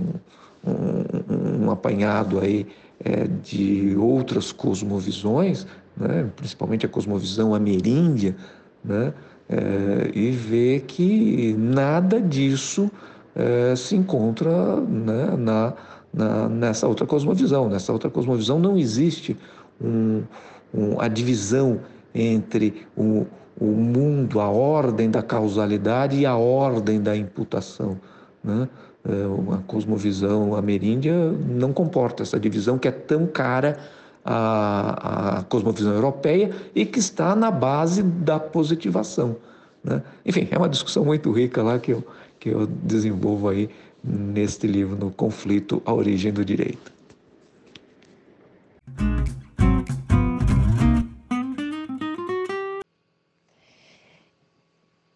um, 0.64 1.64
um 1.66 1.70
apanhado 1.70 2.40
aí 2.40 2.66
é, 3.04 3.26
de 3.26 3.94
outras 3.98 4.52
cosmovisões, 4.52 5.66
né? 5.96 6.30
principalmente 6.34 6.86
a 6.86 6.88
cosmovisão 6.88 7.54
ameríndia, 7.54 8.34
né? 8.84 9.12
É, 9.48 10.10
e 10.14 10.30
vê 10.30 10.80
que 10.80 11.54
nada 11.58 12.18
disso 12.20 12.90
é, 13.34 13.74
se 13.76 13.94
encontra 13.94 14.80
né, 14.80 15.36
na, 15.36 15.74
na, 16.12 16.48
nessa 16.48 16.86
outra 16.86 17.06
cosmovisão. 17.06 17.68
Nessa 17.68 17.92
outra 17.92 18.08
cosmovisão 18.08 18.58
não 18.58 18.78
existe 18.78 19.36
um, 19.80 20.22
um, 20.74 21.00
a 21.00 21.08
divisão 21.08 21.80
entre 22.14 22.86
o, 22.96 23.26
o 23.58 23.66
mundo, 23.66 24.40
a 24.40 24.48
ordem 24.48 25.10
da 25.10 25.22
causalidade 25.22 26.16
e 26.18 26.26
a 26.26 26.36
ordem 26.36 27.00
da 27.00 27.16
imputação. 27.16 27.98
Né? 28.42 28.68
É, 29.04 29.26
uma 29.26 29.58
cosmovisão 29.66 30.54
ameríndia 30.54 31.14
não 31.32 31.72
comporta 31.72 32.22
essa 32.22 32.38
divisão 32.38 32.78
que 32.78 32.86
é 32.86 32.92
tão 32.92 33.26
cara 33.26 33.78
à, 34.24 35.38
à 35.38 35.42
cosmovisão 35.44 35.92
europeia 35.92 36.50
e 36.74 36.86
que 36.86 36.98
está 36.98 37.34
na 37.34 37.50
base 37.50 38.02
da 38.02 38.38
positivação. 38.38 39.36
Né? 39.82 40.02
Enfim, 40.24 40.48
é 40.50 40.56
uma 40.56 40.68
discussão 40.68 41.04
muito 41.04 41.32
rica 41.32 41.62
lá 41.62 41.78
que 41.78 41.92
eu, 41.92 42.04
que 42.38 42.48
eu 42.50 42.66
desenvolvo 42.66 43.48
aí 43.48 43.68
neste 44.02 44.66
livro, 44.66 44.96
no 44.96 45.10
Conflito, 45.10 45.82
a 45.84 45.92
Origem 45.92 46.32
do 46.32 46.44
Direito. 46.44 46.92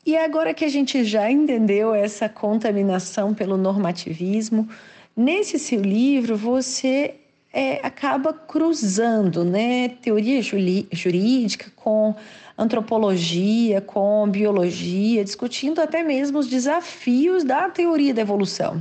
E 0.06 0.16
agora 0.16 0.54
que 0.54 0.64
a 0.64 0.68
gente 0.68 1.02
já 1.02 1.28
entendeu 1.28 1.92
essa 1.92 2.28
contaminação 2.28 3.34
pelo 3.34 3.56
normativismo, 3.56 4.68
nesse 5.16 5.58
seu 5.58 5.82
livro 5.82 6.36
você 6.36 7.16
é, 7.52 7.84
acaba 7.84 8.32
cruzando 8.32 9.44
né, 9.44 9.88
teoria 10.00 10.40
jurídica 10.40 11.72
com 11.74 12.14
antropologia, 12.56 13.80
com 13.80 14.28
biologia, 14.28 15.24
discutindo 15.24 15.80
até 15.80 16.04
mesmo 16.04 16.38
os 16.38 16.46
desafios 16.46 17.42
da 17.42 17.68
teoria 17.68 18.14
da 18.14 18.22
evolução. 18.22 18.80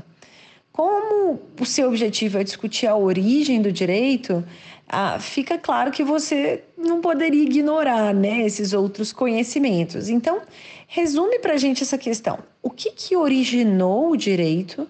Como 0.72 1.40
o 1.60 1.66
seu 1.66 1.88
objetivo 1.88 2.38
é 2.38 2.44
discutir 2.44 2.86
a 2.86 2.96
origem 2.96 3.64
do 3.64 3.72
direito, 3.72 4.44
ah, 4.88 5.20
fica 5.20 5.58
claro 5.58 5.92
que 5.92 6.04
você 6.04 6.64
não 6.78 7.02
poderia 7.02 7.44
ignorar 7.44 8.14
né, 8.14 8.42
esses 8.46 8.72
outros 8.72 9.12
conhecimentos. 9.12 10.10
Então, 10.10 10.42
resume 10.88 11.40
para 11.40 11.54
a 11.54 11.58
gente 11.58 11.82
essa 11.82 11.98
questão. 11.98 12.40
O 12.62 12.70
que, 12.70 12.92
que 12.92 13.16
originou 13.16 14.12
o 14.12 14.18
direito 14.18 14.88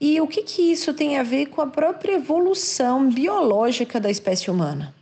e 0.00 0.20
o 0.20 0.26
que, 0.26 0.42
que 0.42 0.72
isso 0.72 0.92
tem 0.92 1.16
a 1.16 1.22
ver 1.22 1.46
com 1.46 1.62
a 1.62 1.66
própria 1.66 2.14
evolução 2.14 3.08
biológica 3.08 3.98
da 3.98 4.10
espécie 4.10 4.50
humana? 4.50 4.94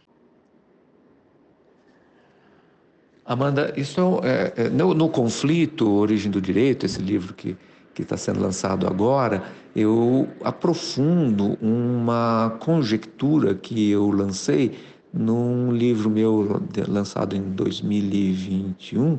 Amanda, 3.25 3.73
isso 3.77 4.21
é, 4.25 4.65
é, 4.65 4.69
no, 4.69 4.93
no 4.93 5.09
conflito 5.09 5.89
Origem 5.89 6.31
do 6.31 6.41
Direito, 6.41 6.85
esse 6.85 7.01
livro 7.01 7.33
que 7.33 7.57
que 7.95 8.03
está 8.03 8.17
sendo 8.17 8.41
lançado 8.41 8.87
agora, 8.87 9.43
eu 9.75 10.29
aprofundo 10.43 11.59
uma 11.61 12.57
conjectura 12.61 13.55
que 13.55 13.91
eu 13.91 14.11
lancei 14.11 14.79
num 15.13 15.73
livro 15.73 16.09
meu 16.09 16.63
lançado 16.89 17.37
em 17.37 17.43
2021, 17.43 19.19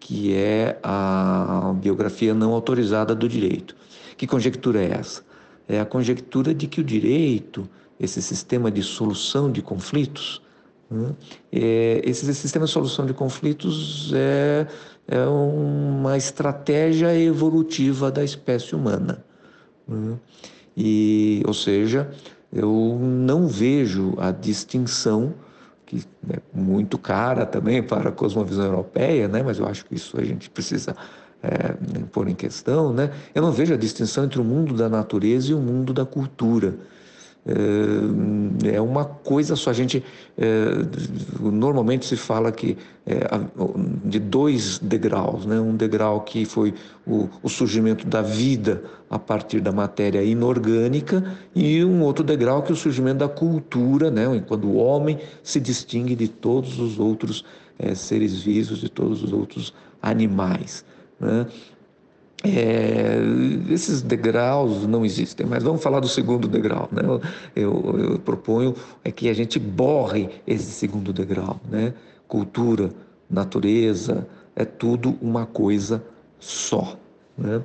que 0.00 0.34
é 0.34 0.78
a 0.82 1.74
biografia 1.76 2.32
não 2.32 2.52
autorizada 2.52 3.14
do 3.14 3.28
direito. 3.28 3.76
Que 4.16 4.26
conjectura 4.26 4.82
é 4.82 4.92
essa? 4.92 5.22
É 5.68 5.80
a 5.80 5.84
conjectura 5.84 6.54
de 6.54 6.66
que 6.66 6.80
o 6.80 6.84
direito, 6.84 7.68
esse 7.98 8.22
sistema 8.22 8.70
de 8.70 8.82
solução 8.82 9.50
de 9.50 9.60
conflitos, 9.60 10.40
né? 10.90 11.14
é, 11.52 12.00
esse 12.04 12.32
sistema 12.34 12.66
de 12.66 12.70
solução 12.70 13.06
de 13.06 13.12
conflitos 13.12 14.12
é 14.14 14.66
é 15.08 15.24
uma 15.26 16.16
estratégia 16.16 17.16
evolutiva 17.16 18.10
da 18.10 18.24
espécie 18.24 18.74
humana. 18.74 19.24
Né? 19.86 20.16
E, 20.76 21.42
ou 21.46 21.54
seja, 21.54 22.10
eu 22.52 22.98
não 23.00 23.46
vejo 23.46 24.14
a 24.18 24.30
distinção 24.30 25.34
que 25.84 26.02
é 26.28 26.40
muito 26.52 26.98
cara 26.98 27.46
também 27.46 27.80
para 27.80 28.08
a 28.08 28.12
cosmovisão 28.12 28.64
europeia, 28.64 29.28
né? 29.28 29.42
mas 29.44 29.60
eu 29.60 29.66
acho 29.66 29.84
que 29.86 29.94
isso 29.94 30.18
a 30.18 30.24
gente 30.24 30.50
precisa 30.50 30.96
é, 31.40 31.74
pôr 32.10 32.28
em 32.28 32.34
questão, 32.34 32.92
né? 32.92 33.12
eu 33.32 33.40
não 33.40 33.52
vejo 33.52 33.72
a 33.72 33.76
distinção 33.76 34.24
entre 34.24 34.40
o 34.40 34.44
mundo 34.44 34.74
da 34.74 34.88
natureza 34.88 35.52
e 35.52 35.54
o 35.54 35.60
mundo 35.60 35.92
da 35.92 36.04
cultura. 36.04 36.74
É, 37.46 38.74
é 38.74 38.80
uma 38.80 39.04
coisa 39.04 39.54
só. 39.54 39.70
A 39.70 39.72
gente 39.72 40.02
é, 40.36 40.66
normalmente 41.40 42.04
se 42.04 42.16
fala 42.16 42.50
que 42.50 42.76
é, 43.06 43.20
de 44.04 44.18
dois 44.18 44.78
degraus, 44.78 45.46
né? 45.46 45.60
Um 45.60 45.76
degrau 45.76 46.22
que 46.22 46.44
foi 46.44 46.74
o, 47.06 47.28
o, 47.42 47.48
surgimento 47.48 48.04
da 48.04 48.20
vida 48.20 48.82
a 49.08 49.18
partir 49.18 49.60
da 49.60 49.70
matéria 49.70 50.22
inorgânica 50.24 51.36
e 51.54 51.84
um 51.84 52.02
outro 52.02 52.24
degrau 52.24 52.62
que 52.64 52.72
é 52.72 52.74
o 52.74 52.76
surgimento 52.76 53.18
da 53.18 53.28
cultura, 53.28 54.10
né? 54.10 54.24
Quando 54.48 54.66
o 54.66 54.76
homem 54.76 55.18
se 55.42 55.60
distingue 55.60 56.16
de 56.16 56.26
todos 56.26 56.80
os 56.80 56.98
outros 56.98 57.44
é, 57.78 57.94
seres 57.94 58.42
vivos, 58.42 58.78
de 58.78 58.88
todos 58.88 59.22
os 59.22 59.32
outros 59.32 59.72
animais. 60.02 60.84
Né? 61.20 61.46
É, 62.44 63.18
esses 63.70 64.02
degraus 64.02 64.86
não 64.86 65.04
existem, 65.04 65.46
mas 65.46 65.62
vamos 65.62 65.82
falar 65.82 66.00
do 66.00 66.08
segundo 66.08 66.46
degrau. 66.46 66.88
Né? 66.92 67.02
Eu, 67.54 68.10
eu, 68.12 68.18
proponho 68.18 68.74
é 69.02 69.10
que 69.10 69.28
a 69.28 69.34
gente 69.34 69.58
borre 69.58 70.28
esse 70.46 70.70
segundo 70.70 71.12
degrau. 71.12 71.58
Né? 71.68 71.94
Cultura, 72.28 72.90
natureza, 73.28 74.26
é 74.54 74.64
tudo 74.64 75.16
uma 75.20 75.46
coisa 75.46 76.02
só. 76.38 76.96
Né? 77.36 77.62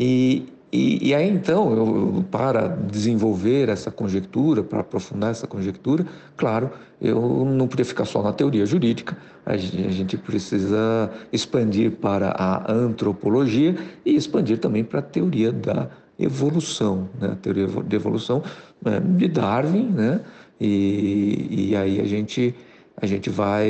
E, 0.00 0.46
e, 0.74 1.10
e, 1.10 1.14
aí 1.14 1.30
então, 1.30 1.72
eu, 1.72 2.24
para 2.32 2.66
desenvolver 2.66 3.68
essa 3.68 3.92
conjectura, 3.92 4.60
para 4.60 4.80
aprofundar 4.80 5.30
essa 5.30 5.46
conjectura, 5.46 6.04
claro, 6.36 6.68
eu 7.00 7.44
não 7.44 7.68
podia 7.68 7.84
ficar 7.84 8.04
só 8.04 8.20
na 8.20 8.32
teoria 8.32 8.66
jurídica, 8.66 9.16
a 9.46 9.56
gente 9.56 10.16
precisa 10.16 11.12
expandir 11.32 11.92
para 11.92 12.30
a 12.30 12.72
antropologia 12.72 13.76
e 14.04 14.16
expandir 14.16 14.58
também 14.58 14.82
para 14.82 14.98
a 14.98 15.02
teoria 15.02 15.52
da 15.52 15.90
evolução, 16.18 17.08
né? 17.20 17.28
a 17.34 17.36
teoria 17.36 17.68
de 17.68 17.94
evolução 17.94 18.42
né? 18.82 19.00
de 19.00 19.28
Darwin, 19.28 19.90
né? 19.90 20.22
E, 20.60 21.68
e 21.70 21.76
aí 21.76 22.00
a 22.00 22.04
gente 22.04 22.52
a 22.96 23.06
gente 23.06 23.28
vai 23.28 23.68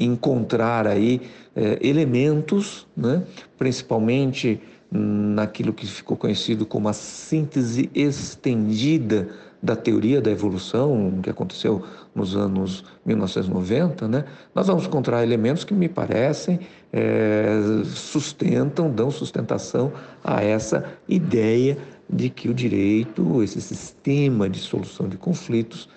encontrar 0.00 0.86
aí 0.86 1.20
é, 1.56 1.78
elementos, 1.80 2.86
né? 2.96 3.22
principalmente 3.58 4.60
naquilo 4.94 5.72
que 5.72 5.86
ficou 5.86 6.16
conhecido 6.16 6.64
como 6.64 6.88
a 6.88 6.92
síntese 6.92 7.90
estendida 7.92 9.28
da 9.60 9.74
teoria 9.74 10.20
da 10.20 10.30
evolução, 10.30 11.18
que 11.22 11.28
aconteceu 11.28 11.82
nos 12.14 12.36
anos 12.36 12.84
1990, 13.04 14.06
né, 14.06 14.24
nós 14.54 14.68
vamos 14.68 14.86
encontrar 14.86 15.22
elementos 15.22 15.64
que 15.64 15.74
me 15.74 15.88
parecem 15.88 16.60
é, 16.92 17.58
sustentam, 17.86 18.88
dão 18.88 19.10
sustentação 19.10 19.92
a 20.22 20.44
essa 20.44 20.84
ideia 21.08 21.76
de 22.08 22.28
que 22.30 22.48
o 22.48 22.54
direito, 22.54 23.42
esse 23.42 23.60
sistema 23.60 24.48
de 24.48 24.60
solução 24.60 25.08
de 25.08 25.16
conflitos 25.16 25.88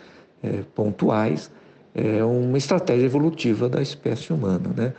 é, 0.41 0.63
pontuais, 0.73 1.51
é 1.93 2.23
uma 2.23 2.59
estratégia 2.59 3.05
evolutiva 3.05 3.67
da 3.67 3.81
espécie 3.81 4.31
humana. 4.31 4.69
Né? 4.75 4.93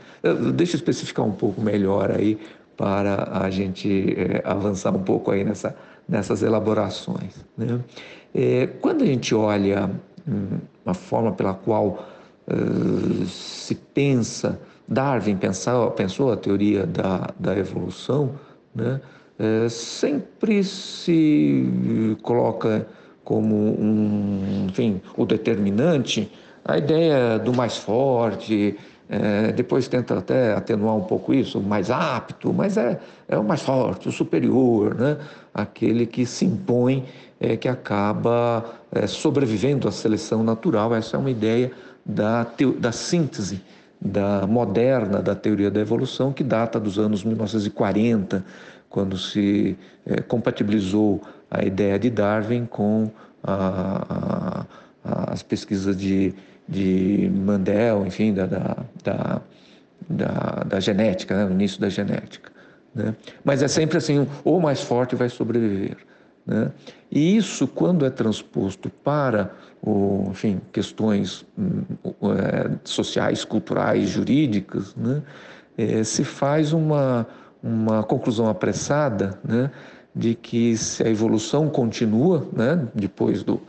Deixa 0.55 0.75
eu 0.75 0.79
especificar 0.79 1.25
um 1.25 1.33
pouco 1.33 1.61
melhor 1.61 2.11
aí 2.11 2.37
para 2.79 3.29
a 3.33 3.51
gente 3.51 4.15
é, 4.17 4.41
avançar 4.45 4.95
um 4.95 5.03
pouco 5.03 5.33
aí 5.33 5.45
nessa, 5.45 5.77
nessas 6.09 6.43
elaborações. 6.43 7.45
Né? 7.57 7.81
É, 8.33 8.69
quando 8.81 9.03
a 9.03 9.07
gente 9.07 9.35
olha 9.35 9.91
hum, 10.27 10.59
a 10.87 10.95
forma 10.95 11.33
pela 11.33 11.53
qual 11.53 12.07
uh, 12.47 13.27
se 13.27 13.75
pensa, 13.75 14.61
Darwin 14.87 15.37
pensou, 15.37 15.91
pensou 15.91 16.33
a 16.33 16.37
teoria 16.37 16.87
da, 16.87 17.29
da 17.39 17.59
evolução, 17.59 18.33
né? 18.75 19.01
É, 19.41 19.69
sempre 19.69 20.65
se 20.65 22.17
coloca 22.23 22.89
como 23.23 23.55
um, 23.55 24.67
enfim, 24.69 25.01
o 25.17 25.25
determinante 25.25 26.29
a 26.65 26.77
ideia 26.77 27.39
do 27.39 27.53
mais 27.53 27.77
forte, 27.79 28.77
é, 29.09 29.53
depois 29.53 29.89
tenta 29.89 30.19
até 30.19 30.55
atenuar 30.55 30.95
um 30.95 31.05
pouco 31.05 31.33
isso, 31.33 31.59
o 31.59 31.63
mais 31.63 31.91
apto, 31.91 32.53
mas 32.53 32.77
é, 32.77 33.01
é 33.27 33.39
o 33.39 33.45
mais 33.45 33.63
forte, 33.63 34.09
o 34.09 34.13
superior, 34.13 34.95
né? 34.95 35.17
aquele 35.55 36.07
que 36.07 36.27
se 36.27 36.45
impõe, 36.45 37.05
é, 37.41 37.57
que 37.57 37.69
acaba 37.69 38.65
é, 38.93 39.07
sobrevivendo 39.07 39.89
à 39.89 39.93
seleção 39.93 40.43
natural. 40.43 40.95
Essa 40.95 41.17
é 41.17 41.21
uma 41.21 41.31
ideia 41.31 41.71
da, 42.05 42.47
da 42.79 42.93
síntese 42.93 43.63
da 44.01 44.47
moderna 44.47 45.21
da 45.21 45.35
teoria 45.35 45.71
da 45.71 45.81
evolução, 45.81 46.33
que 46.33 46.45
data 46.45 46.79
dos 46.79 46.99
anos 46.99 47.25
1940, 47.25 48.45
quando 48.89 49.19
se 49.19 49.77
é, 50.07 50.21
compatibilizou 50.21 51.21
a 51.51 51.65
ideia 51.65 51.99
de 51.99 52.11
Darwin 52.11 52.67
com 52.67 53.11
a, 53.43 54.67
a, 55.05 55.33
as 55.33 55.43
pesquisas 55.43 55.97
de 55.97 56.35
de 56.69 57.31
Mandel, 57.35 58.07
enfim, 58.07 58.35
da, 58.35 58.47
da, 58.47 58.77
da, 59.03 59.43
da, 60.09 60.65
da 60.67 60.81
genética, 60.81 61.37
né? 61.37 61.45
no 61.47 61.53
início 61.53 61.81
da 61.81 61.89
genética. 61.89 62.53
Né? 62.95 63.15
Mas 63.43 63.63
é 63.63 63.69
sempre 63.69 63.97
assim, 63.97 64.27
o 64.45 64.61
mais 64.61 64.83
forte 64.83 65.17
vai 65.17 65.29
sobreviver. 65.29 65.97
Né? 66.47 66.71
E 67.11 67.37
isso, 67.37 67.67
quando 67.67 68.05
é 68.05 68.11
transposto 68.11 68.91
para 68.91 69.51
o, 69.83 70.29
enfim, 70.31 70.61
questões 70.73 71.47
hum, 71.59 71.83
é, 72.37 72.71
sociais, 72.85 73.45
culturais, 73.45 74.11
jurídicas, 74.11 74.95
né? 74.95 75.23
é, 75.77 76.05
se 76.05 76.23
faz 76.23 76.73
uma, 76.73 77.27
uma 77.63 78.03
conclusão 78.03 78.49
apressada 78.49 79.39
né? 79.43 79.71
de 80.15 80.35
que 80.35 80.77
se 80.77 81.03
a 81.03 81.09
evolução 81.09 81.69
continua, 81.71 82.47
né? 82.53 82.87
depois 82.95 83.43
do, 83.43 83.61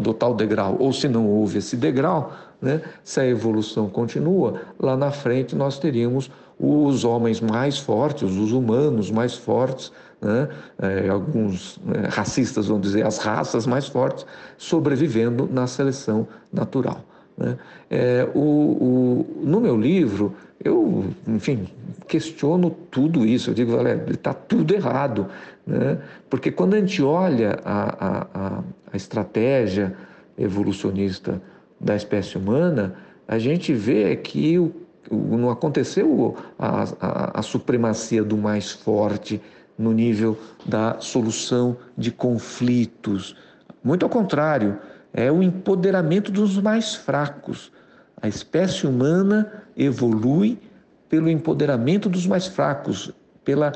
do 0.00 0.14
tal 0.14 0.34
degrau, 0.34 0.76
ou 0.78 0.92
se 0.92 1.08
não 1.08 1.26
houve 1.28 1.58
esse 1.58 1.76
degrau, 1.76 2.32
né, 2.60 2.80
se 3.02 3.20
a 3.20 3.26
evolução 3.26 3.88
continua, 3.88 4.62
lá 4.78 4.96
na 4.96 5.10
frente 5.10 5.54
nós 5.54 5.78
teríamos 5.78 6.30
os 6.58 7.04
homens 7.04 7.40
mais 7.40 7.78
fortes, 7.78 8.30
os 8.30 8.52
humanos 8.52 9.10
mais 9.10 9.34
fortes, 9.34 9.92
né, 10.20 10.48
é, 10.80 11.08
alguns 11.08 11.78
é, 11.92 12.08
racistas 12.08 12.66
vão 12.68 12.80
dizer 12.80 13.04
as 13.04 13.18
raças 13.18 13.66
mais 13.66 13.86
fortes, 13.86 14.24
sobrevivendo 14.56 15.48
na 15.50 15.66
seleção 15.66 16.26
natural. 16.52 17.02
Né? 17.36 17.56
É, 17.90 18.28
o, 18.34 18.38
o, 18.38 19.26
no 19.42 19.60
meu 19.60 19.76
livro, 19.76 20.34
eu, 20.62 21.04
enfim, 21.26 21.68
questiono 22.06 22.70
tudo 22.90 23.26
isso. 23.26 23.50
Eu 23.50 23.54
digo, 23.54 23.76
Valério, 23.76 24.12
está 24.12 24.32
tudo 24.32 24.74
errado. 24.74 25.26
Né? 25.66 25.98
Porque 26.30 26.50
quando 26.50 26.74
a 26.74 26.80
gente 26.80 27.02
olha 27.02 27.58
a, 27.64 28.06
a, 28.06 28.64
a 28.92 28.96
estratégia 28.96 29.94
evolucionista 30.38 31.40
da 31.80 31.94
espécie 31.94 32.38
humana, 32.38 32.94
a 33.26 33.38
gente 33.38 33.72
vê 33.72 34.16
que 34.16 34.58
o, 34.58 34.72
o, 35.10 35.36
não 35.36 35.50
aconteceu 35.50 36.36
a, 36.58 36.84
a, 37.00 37.40
a 37.40 37.42
supremacia 37.42 38.22
do 38.22 38.36
mais 38.36 38.70
forte 38.70 39.40
no 39.76 39.92
nível 39.92 40.38
da 40.64 41.00
solução 41.00 41.76
de 41.96 42.10
conflitos. 42.12 43.36
Muito 43.82 44.04
ao 44.04 44.08
contrário, 44.08 44.78
é 45.14 45.30
o 45.30 45.42
empoderamento 45.42 46.32
dos 46.32 46.58
mais 46.58 46.96
fracos. 46.96 47.70
A 48.20 48.26
espécie 48.26 48.86
humana 48.86 49.62
evolui 49.76 50.58
pelo 51.08 51.30
empoderamento 51.30 52.08
dos 52.08 52.26
mais 52.26 52.48
fracos, 52.48 53.12
pela 53.44 53.72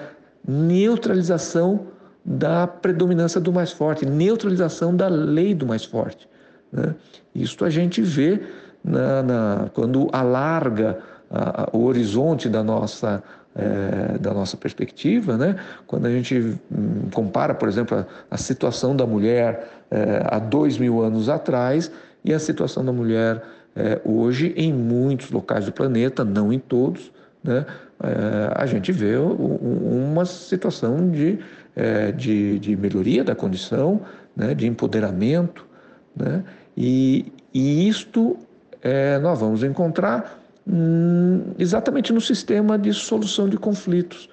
neutralização 0.47 1.87
da 2.25 2.67
predominância 2.67 3.41
do 3.41 3.53
mais 3.53 3.71
forte, 3.71 4.05
neutralização 4.05 4.95
da 4.95 5.07
lei 5.07 5.55
do 5.55 5.65
mais 5.65 5.85
forte. 5.85 6.29
Né? 6.73 6.95
Isso 7.35 7.65
a 7.65 7.71
gente 7.71 8.03
vê 8.03 8.43
na, 8.83 9.23
na 9.23 9.71
quando 9.73 10.09
alarga 10.13 10.99
a, 11.31 11.63
a, 11.63 11.69
o 11.73 11.85
horizonte 11.85 12.49
da 12.49 12.63
nossa, 12.63 13.23
é, 13.59 14.19
da 14.19 14.33
nossa 14.33 14.57
perspectiva, 14.57 15.37
né? 15.37 15.57
quando 15.87 16.07
a 16.07 16.11
gente 16.11 16.57
hum, 16.71 17.09
compara, 17.13 17.55
por 17.55 17.69
exemplo, 17.69 17.99
a, 17.99 18.07
a 18.31 18.39
situação 18.39 18.95
da 18.95 19.07
mulher 19.07 19.69
é, 19.91 20.23
há 20.25 20.39
dois 20.39 20.79
mil 20.79 21.03
anos 21.03 21.29
atrás 21.29 21.91
e 22.25 22.33
a 22.33 22.39
situação 22.39 22.85
da 22.85 22.93
mulher 22.93 23.43
é, 23.75 24.01
hoje 24.05 24.55
em 24.57 24.73
muitos 24.73 25.31
locais 25.31 25.67
do 25.67 25.73
planeta, 25.73 26.25
não 26.25 26.53
em 26.53 26.59
todos, 26.59 27.13
né? 27.43 27.67
É, 28.01 28.53
a 28.55 28.65
gente 28.65 28.93
vê 28.93 29.17
uma 29.17 30.25
situação 30.25 31.11
de, 31.11 31.41
é, 31.75 32.13
de, 32.13 32.59
de, 32.61 32.77
melhoria 32.77 33.25
da 33.25 33.35
condição, 33.35 34.03
né? 34.37 34.55
de 34.55 34.69
empoderamento, 34.69 35.67
né? 36.15 36.45
e, 36.77 37.33
e 37.53 37.89
isto 37.89 38.37
é, 38.81 39.19
nós 39.19 39.41
vamos 39.41 39.65
encontrar 39.65 40.38
exatamente 41.59 42.13
no 42.13 42.21
sistema 42.21 42.79
de 42.79 42.93
solução 42.93 43.49
de 43.49 43.57
conflitos 43.57 44.29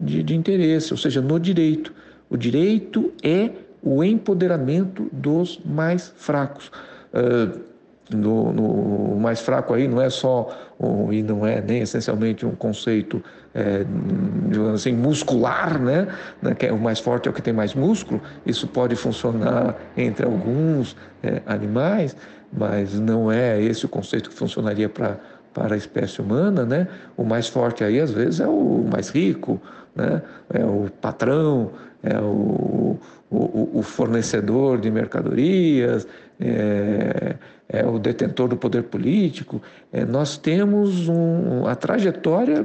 de, 0.00 0.22
de 0.22 0.34
interesse, 0.34 0.92
ou 0.92 0.98
seja, 0.98 1.20
no 1.20 1.38
direito. 1.38 1.92
O 2.28 2.36
direito 2.36 3.12
é 3.22 3.50
o 3.82 4.02
empoderamento 4.02 5.08
dos 5.12 5.60
mais 5.64 6.12
fracos. 6.16 6.70
Uh, 7.14 7.66
no, 8.10 8.52
no, 8.52 9.16
mais 9.16 9.40
fraco 9.40 9.74
aí 9.74 9.88
não 9.88 10.00
é 10.00 10.08
só 10.08 10.56
e 11.10 11.22
não 11.22 11.44
é 11.44 11.60
nem 11.60 11.80
essencialmente 11.80 12.46
um 12.46 12.54
conceito 12.54 13.22
é, 13.52 13.84
assim 14.72 14.92
muscular, 14.92 15.80
né? 15.80 16.06
né? 16.40 16.54
Que 16.54 16.66
é 16.66 16.72
o 16.72 16.78
mais 16.78 17.00
forte 17.00 17.26
é 17.26 17.30
o 17.30 17.34
que 17.34 17.42
tem 17.42 17.52
mais 17.52 17.74
músculo. 17.74 18.20
Isso 18.44 18.68
pode 18.68 18.94
funcionar 18.94 19.74
entre 19.96 20.24
alguns 20.24 20.96
é, 21.22 21.42
animais, 21.46 22.16
mas 22.52 22.94
não 22.94 23.32
é 23.32 23.60
esse 23.60 23.86
o 23.86 23.88
conceito 23.88 24.30
que 24.30 24.36
funcionaria 24.36 24.88
para 24.88 25.18
para 25.56 25.74
a 25.74 25.78
espécie 25.78 26.20
humana, 26.20 26.66
né? 26.66 26.86
O 27.16 27.24
mais 27.24 27.48
forte 27.48 27.82
aí 27.82 27.98
às 27.98 28.10
vezes 28.10 28.40
é 28.40 28.46
o 28.46 28.86
mais 28.92 29.08
rico, 29.08 29.58
né? 29.94 30.20
É 30.52 30.62
o 30.62 30.90
patrão, 31.00 31.70
é 32.02 32.20
o, 32.20 32.98
o, 33.30 33.78
o 33.78 33.82
fornecedor 33.82 34.78
de 34.78 34.90
mercadorias, 34.90 36.06
é, 36.38 37.36
é, 37.70 37.86
o 37.86 37.98
detentor 37.98 38.48
do 38.48 38.56
poder 38.58 38.82
político. 38.82 39.62
É, 39.90 40.04
nós 40.04 40.36
temos 40.36 41.08
um, 41.08 41.66
a 41.66 41.74
trajetória 41.74 42.62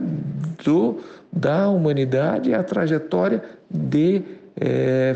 do, 0.61 0.99
da 1.31 1.69
humanidade, 1.69 2.53
a 2.53 2.61
trajetória 2.61 3.41
de 3.69 4.21
é, 4.59 5.15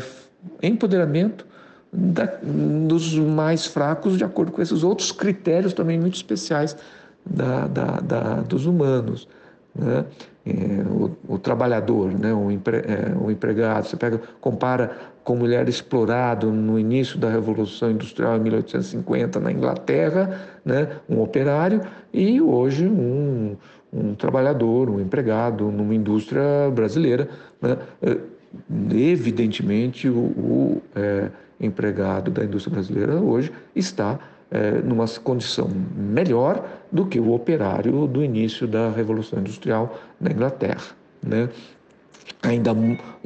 empoderamento 0.62 1.46
da, 1.92 2.26
dos 2.42 3.14
mais 3.18 3.66
fracos, 3.66 4.16
de 4.16 4.24
acordo 4.24 4.50
com 4.50 4.62
esses 4.62 4.82
outros 4.82 5.12
critérios 5.12 5.74
também 5.74 6.00
muito 6.00 6.14
especiais 6.14 6.74
da, 7.28 7.66
da, 7.66 8.00
da 8.00 8.34
dos 8.42 8.66
humanos. 8.66 9.28
Né? 9.74 10.04
É, 10.46 10.52
o, 10.88 11.10
o, 11.34 11.38
trabalhador, 11.38 12.12
né? 12.12 12.32
o, 12.32 12.50
empre, 12.50 12.78
é, 12.78 13.12
o 13.20 13.30
empregado, 13.30 13.86
você 13.86 13.96
pega, 13.96 14.20
compara 14.40 14.96
com 15.24 15.34
mulher 15.34 15.68
explorado 15.68 16.52
no 16.52 16.78
início 16.78 17.18
da 17.18 17.28
Revolução 17.28 17.90
Industrial 17.90 18.36
em 18.36 18.40
1850 18.40 19.40
na 19.40 19.50
Inglaterra, 19.50 20.40
né? 20.64 20.88
um 21.08 21.20
operário, 21.20 21.82
e 22.12 22.40
hoje 22.40 22.86
um, 22.86 23.56
um 23.92 24.14
trabalhador, 24.14 24.88
um 24.88 25.00
empregado 25.00 25.70
numa 25.70 25.94
indústria 25.94 26.70
brasileira. 26.72 27.28
Né? 27.60 27.76
É, 28.00 28.16
evidentemente, 28.94 30.08
o, 30.08 30.16
o 30.16 30.82
é, 30.94 31.28
empregado 31.60 32.30
da 32.30 32.44
indústria 32.44 32.72
brasileira 32.72 33.16
hoje 33.16 33.50
está 33.74 34.18
é, 34.50 34.82
numa 34.82 35.06
condição 35.22 35.68
melhor 35.96 36.64
do 36.90 37.06
que 37.06 37.18
o 37.18 37.32
operário 37.32 38.06
do 38.06 38.22
início 38.22 38.66
da 38.66 38.90
Revolução 38.90 39.40
Industrial 39.40 39.98
na 40.20 40.30
Inglaterra. 40.30 40.84
Né? 41.22 41.48
Ainda 42.42 42.70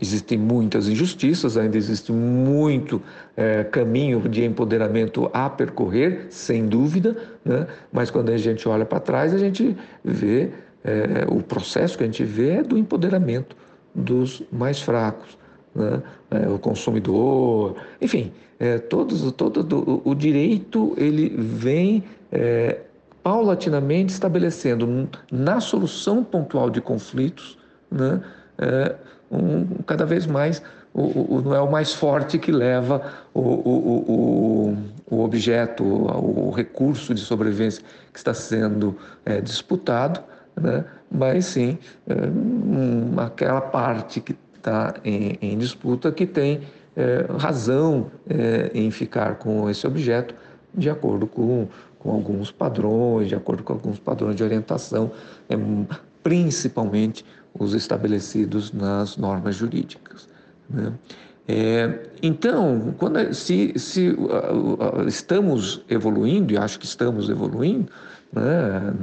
existem 0.00 0.38
muitas 0.38 0.88
injustiças, 0.88 1.56
ainda 1.56 1.76
existe 1.76 2.12
muito 2.12 3.02
é, 3.36 3.64
caminho 3.64 4.20
de 4.28 4.44
empoderamento 4.44 5.30
a 5.32 5.50
percorrer, 5.50 6.26
sem 6.30 6.66
dúvida, 6.66 7.16
né? 7.44 7.66
mas 7.92 8.10
quando 8.10 8.30
a 8.30 8.36
gente 8.36 8.68
olha 8.68 8.84
para 8.84 9.00
trás, 9.00 9.34
a 9.34 9.38
gente 9.38 9.76
vê 10.02 10.50
é, 10.82 11.26
o 11.28 11.42
processo 11.42 11.98
que 11.98 12.04
a 12.04 12.06
gente 12.06 12.24
vê 12.24 12.50
é 12.56 12.62
do 12.62 12.78
empoderamento 12.78 13.56
dos 13.94 14.42
mais 14.50 14.80
fracos 14.80 15.39
né? 15.74 16.02
é, 16.30 16.48
o 16.48 16.58
consumidor, 16.58 17.76
enfim, 18.00 18.32
é, 18.58 18.78
todos, 18.78 19.30
todo 19.32 20.02
o, 20.04 20.10
o 20.10 20.14
direito 20.14 20.94
ele 20.96 21.28
vem 21.36 22.04
é, 22.30 22.80
paulatinamente 23.22 24.12
estabelecendo 24.12 25.08
na 25.30 25.60
solução 25.60 26.24
pontual 26.24 26.70
de 26.70 26.80
conflitos, 26.80 27.58
né? 27.90 28.20
É, 28.58 28.96
um, 29.30 29.64
cada 29.86 30.04
vez 30.04 30.26
mais 30.26 30.62
o, 30.92 31.36
o, 31.36 31.42
não 31.42 31.54
é 31.54 31.60
o 31.60 31.70
mais 31.70 31.94
forte 31.94 32.38
que 32.38 32.50
leva 32.50 33.12
o, 33.32 33.40
o, 33.40 34.76
o, 35.08 35.20
objeto, 35.22 35.84
o 35.84 36.50
recurso 36.50 37.14
de 37.14 37.20
sobrevivência 37.20 37.82
que 38.12 38.18
está 38.18 38.34
sendo 38.34 38.96
é, 39.24 39.40
disputado, 39.40 40.20
né? 40.60 40.84
mas 41.10 41.46
sim 41.46 41.78
é, 42.08 42.14
um, 42.26 43.14
aquela 43.20 43.60
parte 43.60 44.20
que 44.20 44.36
está 44.60 44.94
em, 45.04 45.38
em, 45.40 45.58
disputa 45.58 46.12
que 46.12 46.26
tem 46.26 46.60
é, 46.94 47.26
razão 47.38 48.10
é, 48.28 48.70
em 48.74 48.90
ficar 48.90 49.36
com 49.36 49.68
esse 49.68 49.86
objeto 49.86 50.34
de 50.74 50.88
acordo 50.88 51.26
com, 51.26 51.66
com 51.98 52.12
alguns 52.12 52.52
padrões, 52.52 53.28
de 53.28 53.34
acordo 53.34 53.62
com 53.62 53.72
alguns 53.72 53.98
padrões 53.98 54.36
de 54.36 54.44
orientação, 54.44 55.10
é, 55.48 55.56
principalmente 56.22 57.24
os 57.58 57.74
estabelecidos 57.74 58.72
nas 58.72 59.16
normas 59.16 59.56
jurídicas. 59.56 60.28
Né? 60.68 60.92
É, 61.48 61.98
então, 62.22 62.94
quando, 62.96 63.34
se, 63.34 63.72
se 63.76 64.10
uh, 64.10 65.00
uh, 65.00 65.08
estamos 65.08 65.82
evoluindo, 65.88 66.52
e 66.52 66.58
acho 66.58 66.78
que 66.78 66.86
estamos 66.86 67.28
evoluindo, 67.28 67.90
né, 68.32 68.94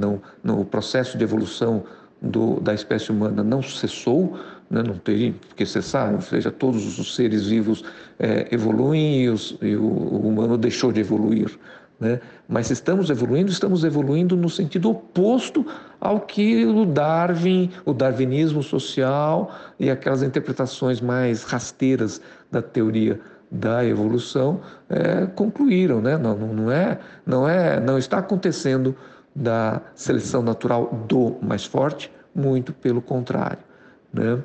no 0.42 0.64
processo 0.64 1.18
de 1.18 1.24
evolução 1.24 1.84
do, 2.22 2.58
da 2.60 2.72
espécie 2.72 3.10
humana 3.10 3.42
não 3.44 3.62
cessou, 3.62 4.38
né? 4.70 4.82
não 4.82 4.94
tem 4.98 5.32
porque 5.32 5.64
cessar, 5.64 6.14
ou 6.14 6.20
seja, 6.20 6.50
todos 6.50 6.98
os 6.98 7.14
seres 7.14 7.46
vivos 7.46 7.84
é, 8.18 8.48
evoluem 8.50 9.24
e, 9.24 9.28
os, 9.28 9.56
e, 9.62 9.76
o, 9.76 9.82
o 9.82 10.28
humano 10.28 10.56
deixou 10.56 10.92
de 10.92 11.00
evoluir. 11.00 11.58
Né? 11.98 12.20
Mas 12.48 12.70
estamos 12.70 13.10
evoluindo, 13.10 13.50
estamos 13.50 13.82
evoluindo 13.82 14.36
no 14.36 14.48
sentido 14.48 14.90
oposto 14.90 15.66
ao 16.00 16.20
que 16.20 16.64
o 16.64 16.84
Darwin, 16.84 17.70
o 17.84 17.92
darwinismo 17.92 18.62
social 18.62 19.52
e 19.80 19.90
aquelas 19.90 20.22
interpretações 20.22 21.00
mais 21.00 21.42
rasteiras 21.42 22.20
da 22.50 22.62
teoria 22.62 23.20
da 23.50 23.84
evolução 23.84 24.60
é, 24.88 25.26
concluíram, 25.26 26.00
né? 26.00 26.16
Não, 26.18 26.36
não, 26.36 26.70
é, 26.70 26.98
não 27.26 27.48
é, 27.48 27.80
não 27.80 27.98
está 27.98 28.18
acontecendo 28.18 28.94
da 29.34 29.80
seleção 29.94 30.42
natural 30.42 31.04
do 31.08 31.36
mais 31.40 31.64
forte, 31.64 32.12
muito 32.34 32.72
pelo 32.72 33.00
contrário. 33.00 33.67
Né? 34.12 34.42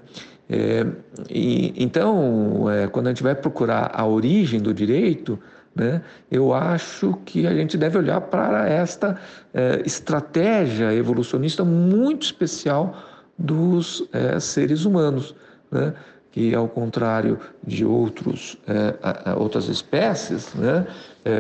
É, 0.50 0.86
e, 1.30 1.74
então, 1.84 2.70
é, 2.70 2.88
quando 2.88 3.08
a 3.08 3.10
gente 3.10 3.24
vai 3.24 3.34
procurar 3.34 3.92
a 3.94 4.06
origem 4.06 4.60
do 4.60 4.74
direito, 4.74 5.40
né, 5.76 6.02
eu 6.30 6.54
acho 6.54 7.18
que 7.26 7.48
a 7.48 7.54
gente 7.54 7.78
deve 7.78 7.98
olhar 7.98 8.22
para 8.22 8.68
esta 8.68 9.20
é, 9.54 9.82
estratégia 9.86 10.94
evolucionista 10.94 11.64
muito 11.64 12.24
especial 12.24 12.96
dos 13.38 14.08
é, 14.14 14.40
seres 14.40 14.86
humanos, 14.86 15.34
né, 15.72 15.94
que, 16.32 16.54
ao 16.54 16.68
contrário 16.68 17.40
de 17.66 17.86
outros, 17.86 18.58
é, 18.68 19.34
outras 19.36 19.68
espécies, 19.68 20.54
né, 20.54 20.86
é, 21.26 21.32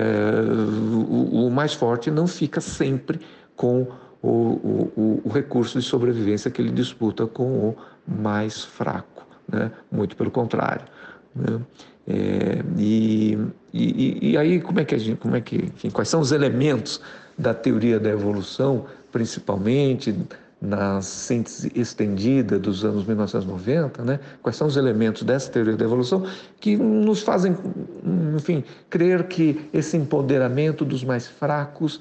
o, 0.92 1.48
o 1.48 1.52
mais 1.52 1.74
forte 1.74 2.10
não 2.10 2.26
fica 2.26 2.62
sempre 2.62 3.20
com 3.56 3.88
o, 4.24 4.90
o, 4.96 5.22
o, 5.26 5.30
recurso 5.30 5.78
de 5.78 5.86
sobrevivência 5.86 6.50
que 6.50 6.62
ele 6.62 6.72
disputa 6.72 7.28
com 7.28 7.70
o 7.70 7.76
mais 8.08 8.64
fraco, 8.64 9.28
né? 9.52 9.70
muito 9.92 10.16
pelo 10.16 10.32
contrário. 10.32 10.86
Né? 11.36 11.60
É, 12.08 12.64
e, 12.78 13.38
e, 13.74 14.32
e, 14.32 14.38
aí 14.38 14.62
como 14.62 14.80
é 14.80 14.86
que 14.86 14.96
a 14.96 14.98
gente, 14.98 15.18
como 15.18 15.36
é 15.36 15.42
que, 15.42 15.58
enfim, 15.58 15.90
quais 15.90 16.08
são 16.08 16.22
os 16.22 16.32
elementos 16.32 17.02
da 17.38 17.54
teoria 17.54 18.00
da 18.00 18.10
evolução, 18.10 18.86
principalmente 19.12 20.16
na 20.62 21.02
síntese 21.02 21.70
estendida 21.76 22.58
dos 22.58 22.86
anos 22.86 23.06
1990, 23.06 24.04
né? 24.04 24.20
Quais 24.42 24.56
são 24.56 24.68
os 24.68 24.78
elementos 24.78 25.24
dessa 25.24 25.52
teoria 25.52 25.76
da 25.76 25.84
evolução 25.84 26.26
que 26.62 26.78
nos 26.78 27.22
fazem, 27.22 27.58
enfim, 28.34 28.64
crer 28.90 29.28
que 29.28 29.70
esse 29.74 29.98
empoderamento 29.98 30.86
dos 30.86 31.04
mais 31.04 31.28
fracos 31.28 32.00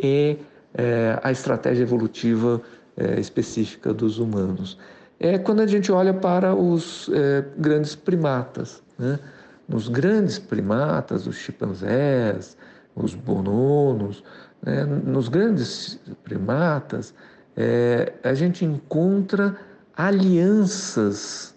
é 0.00 0.36
é, 0.76 1.18
a 1.22 1.32
estratégia 1.32 1.82
evolutiva 1.82 2.60
é, 2.96 3.18
específica 3.18 3.92
dos 3.92 4.18
humanos. 4.18 4.78
É 5.18 5.38
quando 5.38 5.60
a 5.60 5.66
gente 5.66 5.90
olha 5.90 6.12
para 6.12 6.54
os 6.54 7.10
é, 7.12 7.44
grandes 7.56 7.94
primatas. 7.96 8.82
Né? 8.98 9.18
Nos 9.66 9.88
grandes 9.88 10.38
primatas, 10.38 11.26
os 11.26 11.36
chimpanzés, 11.36 12.56
os 12.94 13.14
bononos, 13.14 14.22
né? 14.62 14.84
nos 14.84 15.28
grandes 15.28 15.98
primatas, 16.22 17.14
é, 17.56 18.12
a 18.22 18.34
gente 18.34 18.64
encontra 18.64 19.56
alianças 19.96 21.54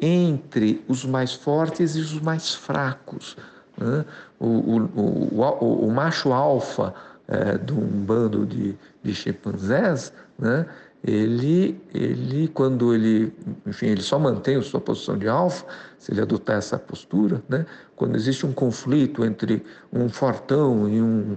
entre 0.00 0.82
os 0.88 1.04
mais 1.04 1.34
fortes 1.34 1.94
e 1.94 2.00
os 2.00 2.18
mais 2.20 2.54
fracos. 2.54 3.36
Né? 3.76 4.04
O, 4.40 4.46
o, 4.46 4.80
o, 4.96 5.86
o, 5.86 5.90
macho 5.90 6.32
alfa 6.32 6.94
é, 7.32 7.56
de 7.56 7.72
um 7.72 7.86
bando 8.04 8.44
de, 8.44 8.74
de 9.02 9.14
chimpanzés, 9.14 10.12
né? 10.38 10.66
ele, 11.02 11.80
ele, 11.94 12.46
quando 12.48 12.94
ele, 12.94 13.32
enfim, 13.66 13.86
ele 13.86 14.02
só 14.02 14.18
mantém 14.18 14.56
a 14.56 14.62
sua 14.62 14.80
posição 14.80 15.16
de 15.16 15.26
alfa, 15.28 15.64
se 15.98 16.12
ele 16.12 16.20
adotar 16.20 16.56
essa 16.56 16.78
postura, 16.78 17.42
né? 17.48 17.64
quando 17.96 18.16
existe 18.16 18.44
um 18.44 18.52
conflito 18.52 19.24
entre 19.24 19.64
um 19.90 20.10
fortão 20.10 20.86
e 20.88 21.00
um, 21.00 21.36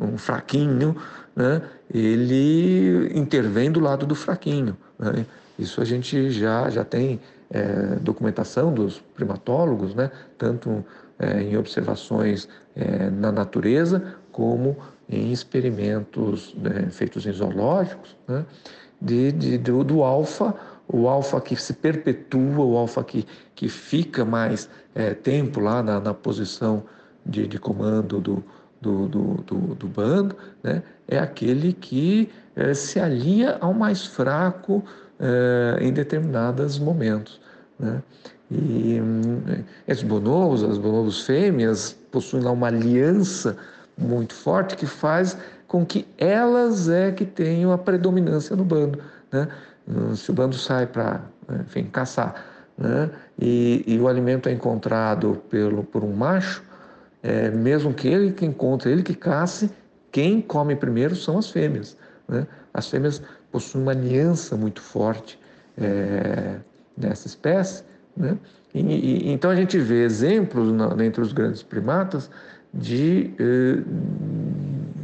um 0.00 0.16
fraquinho, 0.16 0.96
né? 1.36 1.60
ele 1.92 3.12
intervém 3.14 3.70
do 3.70 3.80
lado 3.80 4.06
do 4.06 4.14
fraquinho. 4.14 4.74
Né? 4.98 5.26
Isso 5.58 5.80
a 5.82 5.84
gente 5.84 6.30
já, 6.30 6.70
já 6.70 6.84
tem 6.84 7.20
é, 7.50 7.96
documentação 8.00 8.72
dos 8.72 8.98
primatólogos, 9.14 9.94
né? 9.94 10.10
tanto 10.38 10.82
é, 11.18 11.42
em 11.42 11.56
observações 11.58 12.48
é, 12.74 13.10
na 13.10 13.30
natureza 13.30 14.16
como 14.32 14.76
em 15.08 15.32
experimentos 15.32 16.54
né, 16.54 16.88
feitos 16.90 17.26
em 17.26 17.32
zoológicos, 17.32 18.16
né, 18.26 18.44
de, 19.00 19.32
de, 19.32 19.58
do, 19.58 19.84
do 19.84 20.02
alfa, 20.02 20.54
o 20.88 21.08
alfa 21.08 21.40
que 21.40 21.56
se 21.56 21.74
perpetua, 21.74 22.64
o 22.64 22.76
alfa 22.76 23.02
que, 23.04 23.26
que 23.54 23.68
fica 23.68 24.24
mais 24.24 24.68
é, 24.94 25.14
tempo 25.14 25.60
lá 25.60 25.82
na, 25.82 26.00
na 26.00 26.14
posição 26.14 26.84
de, 27.24 27.46
de 27.46 27.58
comando 27.58 28.20
do, 28.20 28.44
do, 28.80 29.08
do, 29.08 29.34
do, 29.42 29.56
do 29.74 29.88
bando, 29.88 30.36
né, 30.62 30.82
é 31.08 31.18
aquele 31.18 31.72
que 31.72 32.30
é, 32.56 32.74
se 32.74 33.00
alia 33.00 33.58
ao 33.60 33.74
mais 33.74 34.06
fraco 34.06 34.84
é, 35.18 35.78
em 35.80 35.92
determinados 35.92 36.78
momentos. 36.78 37.40
Né? 37.78 38.02
E 38.50 39.00
hum, 39.00 39.42
esses 39.88 40.04
bonobos, 40.04 40.62
as 40.62 40.78
bonobos 40.78 41.22
fêmeas, 41.22 41.96
possuem 42.10 42.42
lá 42.42 42.52
uma 42.52 42.68
aliança 42.68 43.56
muito 43.96 44.34
forte 44.34 44.76
que 44.76 44.86
faz 44.86 45.36
com 45.66 45.84
que 45.84 46.06
elas 46.18 46.88
é 46.88 47.10
que 47.10 47.24
tenham 47.24 47.72
a 47.72 47.78
predominância 47.78 48.54
no 48.54 48.64
bando. 48.64 49.00
Né? 49.32 49.48
Hum, 49.88 50.14
se 50.14 50.30
o 50.30 50.34
bando 50.34 50.56
sai 50.56 50.86
para, 50.86 51.20
enfim, 51.60 51.84
caçar, 51.84 52.44
né? 52.76 53.10
e, 53.38 53.84
e, 53.86 53.98
o 53.98 54.08
alimento 54.08 54.48
é 54.48 54.52
encontrado 54.52 55.42
pelo, 55.50 55.84
por 55.84 56.02
um 56.02 56.12
macho, 56.12 56.62
é, 57.22 57.50
mesmo 57.50 57.92
que 57.92 58.08
ele 58.08 58.32
que 58.32 58.44
encontre, 58.44 58.90
ele 58.90 59.02
que 59.02 59.14
casse, 59.14 59.70
quem 60.12 60.40
come 60.40 60.76
primeiro 60.76 61.16
são 61.16 61.38
as 61.38 61.50
fêmeas. 61.50 61.96
Né? 62.28 62.46
As 62.72 62.88
fêmeas 62.88 63.22
possuem 63.50 63.82
uma 63.82 63.92
aliança 63.92 64.56
muito 64.56 64.80
forte 64.80 65.38
é, 65.76 66.56
nessa 66.96 67.26
espécie. 67.26 67.84
Né? 68.16 68.36
E, 68.74 68.80
e, 68.80 69.32
então 69.32 69.50
a 69.50 69.56
gente 69.56 69.78
vê 69.78 70.04
exemplos 70.04 70.72
na, 70.72 71.04
entre 71.04 71.20
os 71.20 71.32
grandes 71.32 71.62
primatas 71.62 72.30
de, 72.74 73.32
eh, 73.38 73.82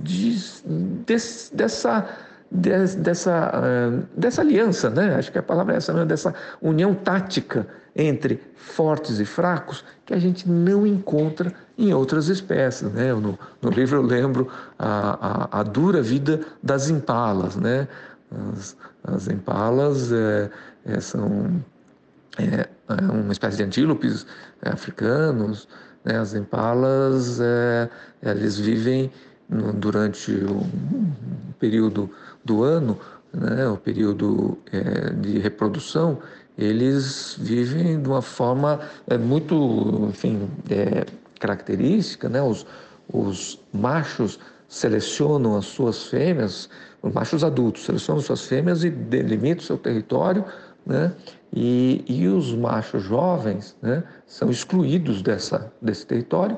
de, 0.03 0.35
de 0.35 1.55
dessa 1.55 2.07
dessa, 2.51 3.51
eh, 3.65 4.03
dessa 4.17 4.41
aliança, 4.41 4.91
né? 4.91 5.15
acho 5.15 5.31
que 5.31 5.39
a 5.39 5.43
palavra 5.43 5.75
é 5.75 5.77
essa 5.77 5.93
mesmo, 5.93 6.09
dessa 6.09 6.35
união 6.61 6.95
tática 6.95 7.67
entre 7.95 8.41
fortes 8.57 9.21
e 9.21 9.25
fracos 9.25 9.85
que 10.05 10.13
a 10.13 10.19
gente 10.19 10.49
não 10.49 10.87
encontra 10.87 11.53
em 11.79 11.93
outras 11.95 12.29
espécies. 12.29 12.91
Né? 12.93 13.13
No, 13.15 13.39
no 13.63 13.71
livro 13.71 13.99
eu 13.99 14.03
lembro 14.03 14.49
a, 14.79 15.49
a, 15.57 15.61
a, 15.61 15.63
dura 15.63 16.03
vida 16.03 16.41
das 16.63 16.89
impalas. 16.91 17.57
Né? 17.57 17.87
As, 18.53 18.77
as 19.05 19.29
impalas 19.29 20.11
é, 20.13 20.51
é, 20.87 21.01
são 21.01 21.63
é, 22.39 22.69
uma 22.89 23.33
espécie 23.33 23.59
de 23.59 23.63
antílopes 23.63 24.27
africanos. 24.63 25.69
Né? 26.05 26.19
As 26.19 26.35
impalas 26.35 27.41
eles 28.23 28.59
vivem 28.59 29.11
durante 29.75 30.33
um 30.33 31.53
período 31.59 32.11
do 32.45 32.63
ano, 32.63 32.99
né, 33.33 33.69
o 33.69 33.77
período 33.77 34.59
é, 34.73 35.11
de 35.11 35.39
reprodução, 35.39 36.19
eles 36.59 37.37
vivem 37.39 38.01
de 38.01 38.09
uma 38.09 38.23
forma 38.23 38.81
é, 39.07 39.17
muito, 39.17 40.09
enfim, 40.09 40.49
é, 40.69 41.07
característica, 41.39 42.29
né? 42.29 42.43
Os, 42.43 42.67
os 43.13 43.59
machos 43.73 44.39
selecionam 44.69 45.57
as 45.57 45.67
suas 45.67 46.05
fêmeas, 46.05 46.69
os 47.03 47.13
machos 47.13 47.43
adultos 47.43 47.85
selecionam 47.85 48.21
suas 48.21 48.45
fêmeas 48.45 48.85
e 48.85 48.91
delimitam 48.91 49.65
seu 49.65 49.79
território, 49.79 50.45
né? 50.87 51.13
E, 51.53 52.05
e 52.09 52.29
os 52.29 52.55
machos 52.55 53.03
jovens 53.03 53.77
né, 53.83 54.05
são 54.25 54.51
excluídos 54.51 55.21
dessa, 55.21 55.73
desse 55.83 56.07
território. 56.07 56.57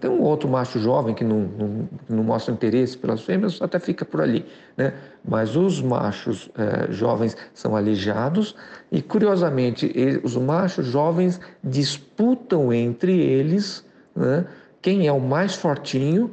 Tem 0.00 0.10
um 0.10 0.22
outro 0.22 0.48
macho 0.48 0.80
jovem 0.80 1.14
que 1.14 1.22
não, 1.22 1.40
não, 1.40 1.88
não 2.08 2.24
mostra 2.24 2.52
interesse 2.52 2.98
pelas 2.98 3.22
fêmeas, 3.22 3.62
até 3.62 3.78
fica 3.78 4.04
por 4.04 4.20
ali. 4.20 4.44
Né? 4.76 4.94
Mas 5.24 5.54
os 5.54 5.80
machos 5.80 6.50
é, 6.56 6.90
jovens 6.90 7.36
são 7.54 7.76
alijados 7.76 8.56
e, 8.90 9.00
curiosamente, 9.00 9.92
os 10.24 10.36
machos 10.36 10.86
jovens 10.86 11.40
disputam 11.62 12.72
entre 12.72 13.16
eles 13.16 13.84
né, 14.14 14.44
quem 14.82 15.06
é 15.06 15.12
o 15.12 15.20
mais 15.20 15.54
fortinho 15.54 16.32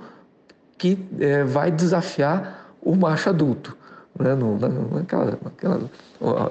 que 0.80 0.98
é, 1.20 1.44
vai 1.44 1.70
desafiar 1.72 2.74
o 2.82 2.96
macho 2.96 3.30
adulto. 3.30 3.78
Né? 4.20 4.36
No, 4.36 4.58
naquela, 4.94 5.38
naquela, 5.44 5.82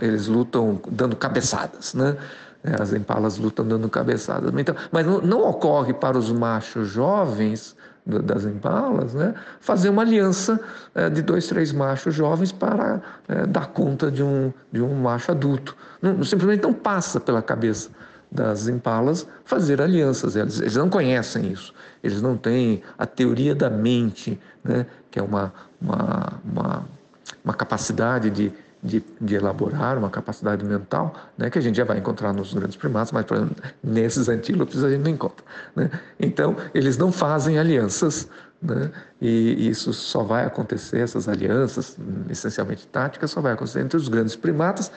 eles 0.01 0.27
lutam 0.27 0.81
dando 0.91 1.17
cabeçadas, 1.17 1.95
né? 1.95 2.17
É, 2.65 2.83
as 2.83 2.93
impalas 2.93 3.39
lutam 3.39 3.67
dando 3.67 3.89
cabeçadas. 3.89 4.53
Então, 4.57 4.75
mas 4.91 5.07
não, 5.07 5.21
não 5.21 5.49
ocorre 5.49 5.93
para 5.93 6.19
os 6.19 6.33
machos 6.33 6.89
jovens 6.89 7.77
das 8.07 8.45
impalas, 8.45 9.15
né, 9.15 9.35
fazer 9.59 9.89
uma 9.89 10.03
aliança 10.03 10.61
é, 10.95 11.11
de 11.11 11.23
dois, 11.23 11.49
três 11.49 11.73
machos 11.73 12.15
jovens 12.15 12.53
para 12.53 13.03
é, 13.27 13.47
dar 13.47 13.67
conta 13.69 14.13
de 14.13 14.23
um, 14.23 14.53
de 14.71 14.81
um 14.81 14.95
macho 14.95 15.33
adulto. 15.33 15.77
Não, 16.01 16.23
simplesmente 16.23 16.63
não 16.63 16.73
passa 16.73 17.19
pela 17.19 17.43
cabeça 17.43 17.91
das 18.31 18.69
impalas 18.69 19.27
fazer 19.45 19.83
alianças. 19.83 20.37
Eles, 20.37 20.61
eles 20.61 20.77
não 20.77 20.89
conhecem 20.89 21.51
isso. 21.51 21.75
Eles 22.03 22.23
não 22.23 22.37
têm 22.37 22.81
a 22.97 23.07
teoria 23.07 23.55
da 23.55 23.69
mente, 23.69 24.41
né, 24.63 24.87
que 25.11 25.19
é 25.19 25.23
uma, 25.23 25.53
uma, 25.81 26.41
uma 26.45 26.85
uma 27.45 27.55
capacidade 27.55 28.31
de, 28.31 28.53
de, 28.83 29.03
de, 29.21 29.35
elaborar, 29.35 29.99
uma 29.99 30.11
capacidade 30.11 30.65
mental, 30.65 31.15
né, 31.37 31.51
que 31.51 31.59
a 31.59 31.63
gente 31.63 31.77
já 31.77 31.85
vai 31.85 31.99
encontrar 31.99 32.33
nos 32.33 32.55
grandes 32.55 32.77
primatas, 32.77 33.13
mas 33.13 33.25
exemplo, 33.31 33.57
nesses 33.83 34.29
antílopes 34.29 34.83
a 34.83 34.91
gente 34.91 35.03
não 35.03 35.11
encontra. 35.11 35.45
Né? 35.75 35.91
Então, 36.19 36.57
eles 36.75 36.97
não 36.97 37.11
fazem 37.11 37.59
alianças, 37.59 38.29
né? 38.61 38.91
e 39.21 39.69
isso 39.69 39.93
só 39.93 40.23
vai 40.23 40.45
acontecer, 40.45 41.01
essas 41.01 41.29
alianças, 41.29 41.97
essencialmente 42.31 42.87
táticas, 42.87 43.31
só 43.31 43.41
vai 43.41 43.53
acontecer 43.53 43.81
entre 43.81 43.97
os 43.97 44.09
grandes 44.09 44.37
primatas, 44.37 44.91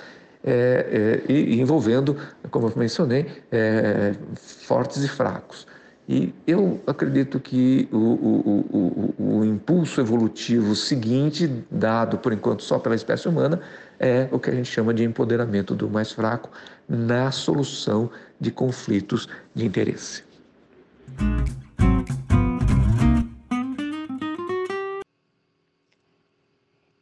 é, 0.44 1.22
é, 1.28 1.32
e 1.32 1.60
envolvendo, 1.60 2.16
como 2.50 2.68
eu 2.68 2.74
mencionei, 2.76 3.44
é, 3.52 4.14
fortes 4.36 5.04
e 5.04 5.08
fracos. 5.08 5.68
E 6.12 6.34
eu 6.48 6.82
acredito 6.88 7.40
que 7.40 7.88
o, 7.92 7.96
o, 7.96 9.14
o, 9.20 9.38
o, 9.38 9.46
impulso 9.46 10.02
evolutivo 10.02 10.76
seguinte, 10.76 11.48
dado 11.70 12.18
por 12.18 12.34
enquanto 12.34 12.64
só 12.64 12.80
pela 12.80 12.96
espécie 12.96 13.30
humana, 13.30 13.62
é 14.00 14.28
o 14.32 14.40
que 14.40 14.50
a 14.50 14.54
gente 14.56 14.72
chama 14.72 14.92
de 14.92 15.04
empoderamento 15.04 15.76
do 15.76 15.88
mais 15.88 16.12
fraco 16.12 16.50
na 16.90 17.30
solução 17.30 18.10
de 18.42 18.50
conflitos 18.50 19.30
de 19.54 19.64
interesse. 19.64 20.24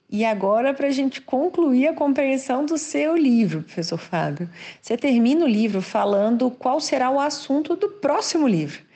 E 0.10 0.26
agora, 0.26 0.74
para 0.74 0.88
a 0.88 0.92
gente 0.92 1.22
concluir 1.22 1.88
a 1.88 1.94
compreensão 1.94 2.66
do 2.66 2.78
seu 2.78 3.16
livro, 3.16 3.64
professor 3.64 3.98
Fábio, 3.98 4.50
você 4.82 4.98
termina 4.98 5.46
o 5.46 5.48
livro 5.48 5.82
falando 5.82 6.52
qual 6.52 6.82
será 6.82 7.10
o 7.10 7.22
assunto 7.22 7.74
do 7.74 7.88
próximo 7.88 8.50
livro. 8.50 8.87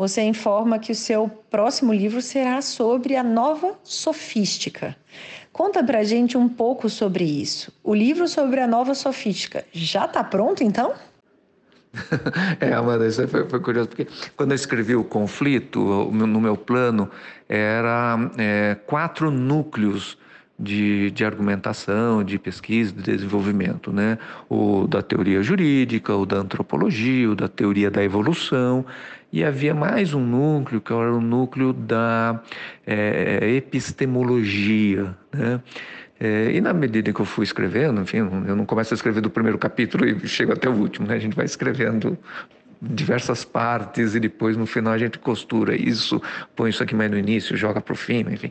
Você 0.00 0.22
informa 0.22 0.78
que 0.78 0.92
o 0.92 0.94
seu 0.94 1.28
próximo 1.28 1.92
livro 1.92 2.22
será 2.22 2.62
sobre 2.62 3.16
a 3.16 3.22
nova 3.22 3.78
sofística. 3.84 4.96
Conta 5.52 5.84
para 5.84 5.98
a 5.98 6.04
gente 6.04 6.38
um 6.38 6.48
pouco 6.48 6.88
sobre 6.88 7.22
isso. 7.22 7.70
O 7.84 7.94
livro 7.94 8.26
sobre 8.26 8.60
a 8.60 8.66
nova 8.66 8.94
sofística 8.94 9.62
já 9.70 10.06
está 10.06 10.24
pronto, 10.24 10.64
então? 10.64 10.94
É, 12.60 12.72
Amanda, 12.72 13.06
isso 13.06 13.28
foi, 13.28 13.46
foi, 13.46 13.60
curioso, 13.60 13.90
porque 13.90 14.06
quando 14.38 14.52
eu 14.52 14.54
escrevi 14.54 14.96
o 14.96 15.04
conflito, 15.04 15.78
no 16.10 16.40
meu 16.40 16.56
plano, 16.56 17.10
era 17.46 18.16
é, 18.38 18.76
quatro 18.86 19.30
núcleos 19.30 20.16
de, 20.60 21.10
de 21.10 21.24
argumentação, 21.24 22.22
de 22.22 22.38
pesquisa, 22.38 22.92
de 22.92 23.02
desenvolvimento, 23.02 23.90
né? 23.92 24.18
O 24.48 24.86
da 24.86 25.00
teoria 25.00 25.42
jurídica, 25.42 26.14
o 26.14 26.26
da 26.26 26.36
antropologia, 26.36 27.30
o 27.30 27.34
da 27.34 27.48
teoria 27.48 27.90
da 27.90 28.04
evolução, 28.04 28.84
e 29.32 29.42
havia 29.42 29.74
mais 29.74 30.12
um 30.12 30.24
núcleo, 30.24 30.80
que 30.80 30.92
era 30.92 31.12
o 31.12 31.20
núcleo 31.20 31.72
da 31.72 32.42
é, 32.86 33.54
epistemologia, 33.56 35.16
né? 35.32 35.60
É, 36.22 36.52
e 36.52 36.60
na 36.60 36.74
medida 36.74 37.10
que 37.14 37.20
eu 37.20 37.24
fui 37.24 37.44
escrevendo, 37.44 38.02
enfim, 38.02 38.18
eu 38.18 38.54
não 38.54 38.66
começo 38.66 38.92
a 38.92 38.96
escrever 38.96 39.22
do 39.22 39.30
primeiro 39.30 39.56
capítulo 39.56 40.04
e 40.06 40.28
chego 40.28 40.52
até 40.52 40.68
o 40.68 40.72
último, 40.72 41.06
né? 41.06 41.14
A 41.14 41.18
gente 41.18 41.34
vai 41.34 41.46
escrevendo 41.46 42.18
diversas 42.80 43.44
partes 43.44 44.14
e 44.14 44.20
depois 44.20 44.56
no 44.56 44.64
final 44.64 44.94
a 44.94 44.98
gente 44.98 45.18
costura 45.18 45.74
isso, 45.74 46.20
põe 46.56 46.70
isso 46.70 46.82
aqui 46.82 46.94
mais 46.94 47.10
no 47.10 47.18
início, 47.18 47.56
joga 47.56 47.80
para 47.80 47.92
o 47.92 47.96
fim, 47.96 48.20
enfim. 48.20 48.50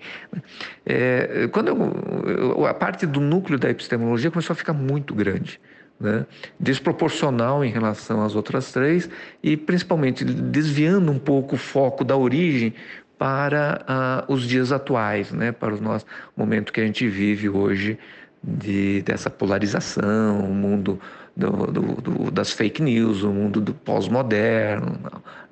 É, 0.85 1.47
quando 1.51 1.69
eu, 1.69 2.65
a 2.65 2.73
parte 2.73 3.05
do 3.05 3.19
núcleo 3.19 3.57
da 3.57 3.69
epistemologia 3.69 4.29
começou 4.29 4.53
a 4.53 4.55
ficar 4.55 4.73
muito 4.73 5.13
grande. 5.13 5.59
Né? 6.01 6.25
desproporcional 6.57 7.61
em 7.61 7.69
relação 7.69 8.23
às 8.23 8.33
outras 8.33 8.71
três 8.71 9.09
e 9.43 9.57
principalmente 9.57 10.23
desviando 10.23 11.11
um 11.11 11.19
pouco 11.19 11.55
o 11.55 11.57
foco 11.57 12.05
da 12.05 12.15
origem 12.15 12.73
para 13.17 14.25
uh, 14.29 14.33
os 14.33 14.47
dias 14.47 14.71
atuais, 14.71 15.33
né? 15.33 15.51
para 15.51 15.75
o 15.75 15.81
nosso 15.81 16.05
momento 16.37 16.71
que 16.71 16.79
a 16.79 16.85
gente 16.85 17.05
vive 17.05 17.49
hoje 17.49 17.99
de, 18.41 19.01
dessa 19.01 19.29
polarização, 19.29 20.39
um 20.39 20.53
mundo 20.53 21.01
do, 21.35 21.49
do, 21.67 21.81
do, 22.01 22.31
das 22.31 22.51
fake 22.51 22.81
news, 22.81 23.23
o 23.23 23.31
mundo 23.31 23.61
do 23.61 23.73
pós-moderno. 23.73 24.99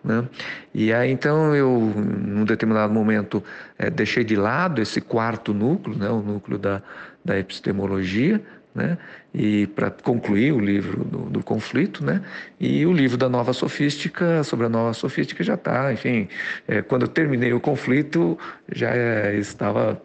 Né? 0.03 0.25
E 0.73 0.93
aí 0.93 1.11
então 1.11 1.55
eu, 1.55 1.69
num 1.95 2.45
determinado 2.45 2.93
momento, 2.93 3.43
é, 3.77 3.89
deixei 3.89 4.23
de 4.23 4.35
lado 4.35 4.81
esse 4.81 5.01
quarto 5.01 5.53
núcleo, 5.53 5.97
né? 5.97 6.09
o 6.09 6.21
núcleo 6.21 6.57
da, 6.57 6.81
da 7.23 7.37
epistemologia, 7.37 8.41
né? 8.77 8.97
E 9.33 9.65
para 9.67 9.89
concluir 9.89 10.53
o 10.53 10.59
livro 10.59 11.03
do, 11.03 11.17
do, 11.29 11.43
conflito, 11.43 12.05
né? 12.05 12.21
E 12.59 12.85
o 12.85 12.93
livro 12.93 13.17
da 13.17 13.27
nova 13.27 13.51
sofística 13.51 14.43
sobre 14.43 14.67
a 14.67 14.69
nova 14.69 14.93
sofística 14.93 15.43
já 15.43 15.55
está, 15.55 15.91
enfim, 15.91 16.29
é, 16.67 16.83
quando 16.83 17.01
eu 17.01 17.07
terminei 17.07 17.51
o 17.53 17.59
conflito 17.59 18.37
já 18.71 18.91
é, 18.95 19.35
estava 19.35 19.99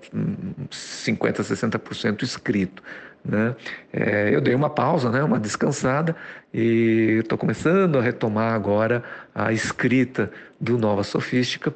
50, 0.71 1.43
60% 1.43 2.23
escrito. 2.23 2.83
Né? 3.25 3.55
É, 3.93 4.35
eu 4.35 4.41
dei 4.41 4.55
uma 4.55 4.71
pausa, 4.71 5.09
né, 5.11 5.23
uma 5.23 5.39
descansada, 5.39 6.17
e 6.53 7.21
estou 7.21 7.39
começando 7.39 7.99
a 7.99 8.03
retomar 8.03 8.55
agora 8.55 9.05
a 9.35 9.53
escrita 9.53 10.31
do 10.61 10.77
Nova 10.77 11.05
Sofística 11.05 11.73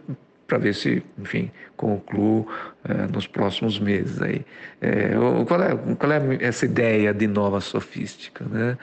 para 0.46 0.58
ver 0.58 0.74
se, 0.74 1.02
enfim, 1.18 1.50
concluo 1.76 2.48
é, 2.84 3.06
nos 3.12 3.26
próximos 3.26 3.78
meses 3.78 4.20
aí. 4.22 4.44
É, 4.80 5.10
qual, 5.46 5.62
é, 5.62 5.76
qual 5.96 6.12
é 6.12 6.20
essa 6.40 6.64
ideia 6.64 7.12
de 7.12 7.26
nova 7.26 7.60
sofística, 7.60 8.44
né? 8.44 8.78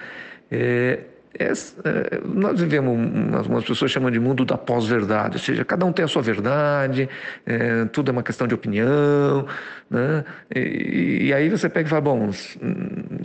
É, 0.52 1.00
essa, 1.38 1.76
é, 1.84 2.22
nós 2.24 2.60
vivemos, 2.60 3.34
algumas 3.34 3.64
pessoas 3.66 3.92
chamam 3.92 4.12
de 4.12 4.20
mundo 4.20 4.46
da 4.46 4.58
pós-verdade, 4.58 5.38
ou 5.38 5.40
seja, 5.40 5.66
cada 5.66 5.86
um 5.86 5.92
tem 5.92 6.06
a 6.06 6.08
sua 6.08 6.22
verdade, 6.22 7.10
é, 7.46 7.86
tudo 7.86 8.10
é 8.10 8.12
uma 8.12 8.24
questão 8.24 8.48
de 8.48 8.54
opinião, 8.54 9.46
né? 9.90 10.24
E, 10.56 11.28
e, 11.28 11.34
aí 11.34 11.50
você 11.50 11.68
pega 11.70 11.88
e 11.88 11.90
fala, 11.90 12.02
bom, 12.02 12.30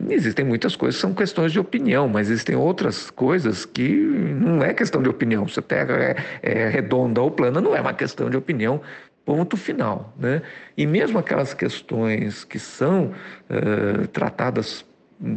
existem 0.08 0.44
muitas 0.44 0.74
coisas 0.76 0.96
que 0.96 1.00
são 1.02 1.14
questões 1.14 1.52
de 1.52 1.60
opinião, 1.60 2.08
mas 2.08 2.30
existem 2.30 2.56
outras 2.56 3.10
coisas 3.10 3.64
que 3.64 3.88
não 3.88 4.62
é 4.62 4.72
questão 4.72 5.02
de 5.02 5.08
opinião. 5.08 5.46
Se 5.46 5.58
a 5.58 5.62
Terra 5.62 5.94
é, 5.94 6.16
é 6.42 6.68
redonda 6.68 7.20
ou 7.20 7.30
plana, 7.30 7.60
não 7.60 7.74
é 7.74 7.80
uma 7.80 7.94
questão 7.94 8.30
de 8.30 8.36
opinião, 8.36 8.80
ponto 9.28 9.58
final. 9.58 10.14
Né? 10.18 10.40
E 10.74 10.86
mesmo 10.86 11.18
aquelas 11.18 11.52
questões 11.52 12.44
que 12.44 12.58
são 12.58 13.12
uh, 13.50 14.06
tratadas 14.08 14.82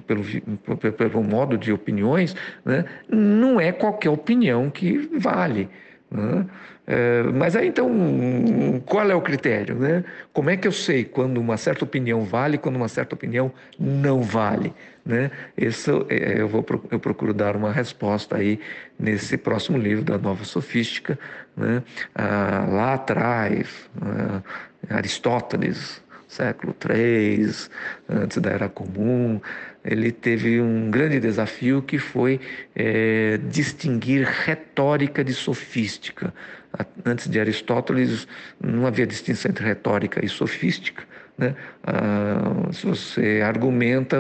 pelo, 0.06 0.24
pelo 0.94 1.24
modo 1.24 1.58
de 1.58 1.72
opiniões, 1.72 2.36
né? 2.64 2.86
não 3.10 3.60
é 3.60 3.72
qualquer 3.72 4.10
opinião 4.10 4.70
que 4.70 4.98
vale. 5.18 5.70
Né? 6.10 6.46
É, 6.86 7.24
mas 7.24 7.56
aí 7.56 7.68
então, 7.68 7.90
qual 8.86 9.10
é 9.10 9.16
o 9.16 9.22
critério? 9.22 9.76
Né? 9.76 10.04
Como 10.34 10.50
é 10.50 10.58
que 10.58 10.68
eu 10.68 10.72
sei 10.72 11.06
quando 11.06 11.40
uma 11.40 11.56
certa 11.56 11.86
opinião 11.86 12.26
vale 12.26 12.56
e 12.56 12.58
quando 12.58 12.76
uma 12.76 12.90
certa 12.90 13.16
opinião 13.16 13.52
não 13.80 14.22
vale? 14.22 14.74
Né? 15.06 15.32
Isso 15.58 16.06
é, 16.10 16.42
eu, 16.42 16.48
vou, 16.48 16.66
eu 16.92 17.00
procuro 17.00 17.34
dar 17.34 17.56
uma 17.56 17.72
resposta 17.72 18.36
aí 18.38 18.60
nesse 19.00 19.38
próximo 19.38 19.78
livro 19.78 20.04
da 20.04 20.18
Nova 20.18 20.44
Sofística. 20.44 21.18
Né? 21.56 21.82
Ah, 22.14 22.66
lá 22.70 22.94
atrás, 22.96 23.90
ah, 24.02 24.42
Aristóteles, 24.90 26.04
século 26.32 26.74
III, 26.90 27.54
antes 28.10 28.38
da 28.38 28.50
Era 28.52 28.70
Comum, 28.70 29.42
ele 29.84 30.12
teve 30.14 30.62
um 30.62 30.90
grande 30.90 31.20
desafio 31.20 31.82
que 31.82 32.00
foi 32.00 32.40
é, 32.74 33.38
distinguir 33.50 34.26
retórica 34.26 35.24
de 35.26 35.34
sofística. 35.34 36.34
Antes 37.04 37.30
de 37.30 37.38
Aristóteles, 37.38 38.28
não 38.62 38.88
havia 38.88 39.06
distinção 39.06 39.52
entre 39.52 39.66
retórica 39.66 40.26
e 40.26 40.30
sofística. 40.30 41.04
Né? 41.38 41.54
Ah, 41.84 42.72
se 42.72 42.86
você 42.86 43.42
argumenta, 43.44 44.18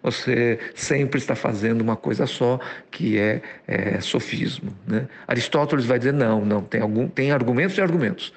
você 0.00 0.60
sempre 0.76 1.18
está 1.18 1.34
fazendo 1.34 1.80
uma 1.80 1.96
coisa 1.96 2.24
só, 2.26 2.60
que 2.88 3.18
é, 3.18 3.42
é 3.66 4.00
sofismo. 4.00 4.72
Né? 4.86 5.08
Aristóteles 5.26 5.86
vai 5.86 5.98
dizer: 5.98 6.12
não, 6.12 6.44
não, 6.44 6.62
tem, 6.62 6.80
algum, 6.80 7.08
tem 7.08 7.32
argumentos 7.32 7.76
e 7.78 7.80
argumentos. 7.80 8.32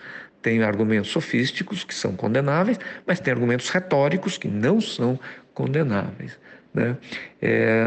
Tem 0.45 0.61
argumentos 0.61 1.09
sofísticos 1.09 1.83
que 1.83 1.95
são 1.95 2.15
condenáveis, 2.15 2.79
mas 3.03 3.19
tem 3.19 3.33
argumentos 3.33 3.67
retóricos 3.71 4.37
que 4.37 4.47
não 4.47 4.79
são 4.79 5.19
condenáveis. 5.55 6.37
Né? 6.71 6.95
É, 7.41 7.85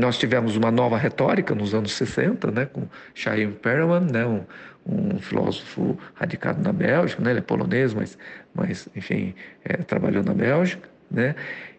nós 0.00 0.16
tivemos 0.16 0.56
uma 0.56 0.70
nova 0.70 0.96
retórica 0.96 1.54
nos 1.54 1.74
anos 1.74 1.92
60, 1.92 2.50
né, 2.52 2.64
com 2.64 2.88
Chaim 3.12 3.50
Perelman, 3.52 4.00
né, 4.10 4.24
um, 4.24 4.40
um, 4.86 5.18
filósofo 5.18 5.98
radicado 6.14 6.62
na 6.62 6.72
Bélgica, 6.72 7.22
né, 7.22 7.32
ele 7.32 7.40
é 7.40 7.42
polonês, 7.42 7.92
mas, 7.92 8.16
mas 8.54 8.88
enfim, 8.96 9.34
é, 9.62 9.76
trabalhou 9.76 10.24
na 10.24 10.32
Bélgica. 10.32 10.88
Né? 11.10 11.34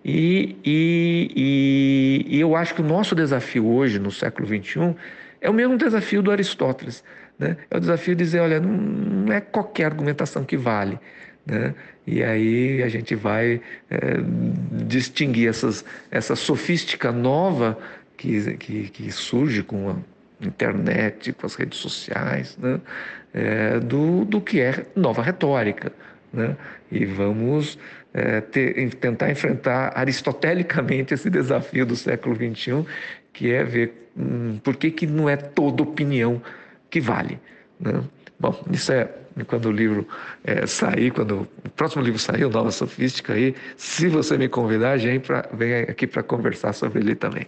E, 0.05 0.55
e, 0.63 1.31
e, 2.29 2.35
e 2.37 2.39
eu 2.39 2.55
acho 2.55 2.75
que 2.75 2.81
o 2.81 2.85
nosso 2.85 3.15
desafio 3.15 3.65
hoje, 3.65 3.97
no 3.97 4.11
século 4.11 4.47
XXI, 4.47 4.95
é 5.41 5.49
o 5.49 5.53
mesmo 5.53 5.79
desafio 5.79 6.21
do 6.21 6.29
Aristóteles. 6.29 7.03
Né? 7.37 7.57
É 7.69 7.77
o 7.77 7.79
desafio 7.79 8.15
de 8.15 8.23
dizer, 8.23 8.39
olha, 8.39 8.59
não, 8.59 8.71
não 8.71 9.33
é 9.33 9.41
qualquer 9.41 9.85
argumentação 9.85 10.43
que 10.43 10.57
vale. 10.57 10.99
Né? 11.45 11.73
E 12.05 12.23
aí 12.23 12.81
a 12.83 12.89
gente 12.89 13.15
vai 13.15 13.61
é, 13.89 14.17
distinguir 14.85 15.49
essas, 15.49 15.85
essa 16.09 16.35
sofística 16.35 17.11
nova 17.11 17.77
que, 18.17 18.57
que, 18.57 18.89
que, 18.89 19.11
surge 19.11 19.63
com 19.63 19.89
a 19.89 19.95
internet, 20.45 21.33
com 21.33 21.45
as 21.45 21.55
redes 21.55 21.79
sociais, 21.79 22.57
né? 22.57 22.79
É, 23.33 23.79
do, 23.79 24.25
do 24.25 24.41
que 24.41 24.59
é 24.59 24.85
nova 24.95 25.21
retórica. 25.21 25.91
Né? 26.33 26.55
E 26.91 27.05
vamos 27.05 27.79
é, 28.13 28.41
ter, 28.41 28.93
tentar 28.95 29.31
enfrentar 29.31 29.93
aristotelicamente 29.95 31.13
esse 31.13 31.29
desafio 31.29 31.85
do 31.85 31.95
século 31.95 32.35
XXI, 32.35 32.85
que 33.31 33.51
é 33.51 33.63
ver 33.63 34.09
hum, 34.17 34.59
por 34.63 34.75
que, 34.75 34.91
que 34.91 35.07
não 35.07 35.29
é 35.29 35.37
toda 35.37 35.83
opinião 35.83 36.41
que 36.91 37.01
vale. 37.01 37.39
Né? 37.79 38.03
Bom, 38.39 38.63
isso 38.71 38.91
é 38.91 39.09
quando 39.47 39.67
o 39.67 39.71
livro 39.71 40.07
é, 40.43 40.67
sair, 40.67 41.11
quando 41.11 41.47
o 41.65 41.69
próximo 41.69 42.03
livro 42.03 42.19
sair, 42.19 42.43
o 42.43 42.49
Nova 42.49 42.69
Sofística, 42.69 43.33
aí, 43.33 43.55
se 43.77 44.07
você 44.07 44.37
me 44.37 44.49
convidar, 44.49 44.99
vem, 44.99 45.19
pra, 45.19 45.47
vem 45.53 45.73
aqui 45.73 46.05
para 46.05 46.21
conversar 46.21 46.73
sobre 46.73 46.99
ele 46.99 47.15
também. 47.15 47.47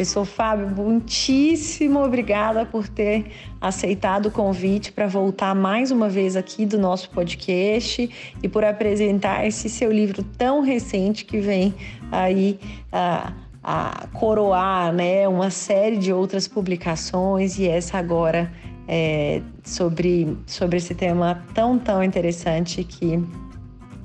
Professor 0.00 0.24
Fábio, 0.24 0.66
muitíssimo 0.66 2.02
obrigada 2.02 2.64
por 2.64 2.88
ter 2.88 3.26
aceitado 3.60 4.26
o 4.26 4.30
convite 4.30 4.92
para 4.92 5.06
voltar 5.06 5.54
mais 5.54 5.90
uma 5.90 6.08
vez 6.08 6.36
aqui 6.36 6.64
do 6.64 6.78
nosso 6.78 7.10
podcast 7.10 8.08
e 8.42 8.48
por 8.48 8.64
apresentar 8.64 9.46
esse 9.46 9.68
seu 9.68 9.92
livro 9.92 10.22
tão 10.38 10.62
recente 10.62 11.26
que 11.26 11.38
vem 11.38 11.74
aí 12.10 12.58
a, 12.90 14.06
coroar 14.14 14.90
né, 14.90 15.28
uma 15.28 15.50
série 15.50 15.98
de 15.98 16.14
outras 16.14 16.48
publicações 16.48 17.58
e 17.58 17.68
essa 17.68 17.98
agora 17.98 18.50
é, 18.88 19.42
sobre, 19.62 20.34
sobre 20.46 20.78
esse 20.78 20.94
tema 20.94 21.44
tão, 21.52 21.78
tão 21.78 22.02
interessante 22.02 22.82
que 22.84 23.22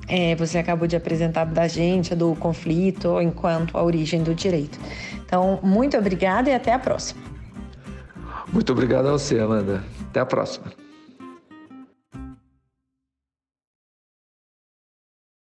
é, 0.08 0.34
você 0.36 0.58
acabou 0.58 0.86
de 0.86 0.94
apresentar 0.94 1.44
da 1.46 1.66
gente, 1.66 2.14
do 2.14 2.34
conflito 2.36 3.20
enquanto 3.20 3.76
a 3.76 3.82
origem 3.82 4.22
do 4.22 4.34
direito. 4.34 4.78
Então, 5.26 5.58
muito 5.62 5.96
obrigada 5.98 6.48
e 6.48 6.54
até 6.54 6.72
a 6.72 6.78
próxima. 6.78 7.20
Muito 8.52 8.72
obrigado 8.72 9.08
a 9.08 9.12
você, 9.12 9.38
Amanda. 9.38 9.84
Até 10.08 10.20
a 10.20 10.26
próxima. 10.26 10.85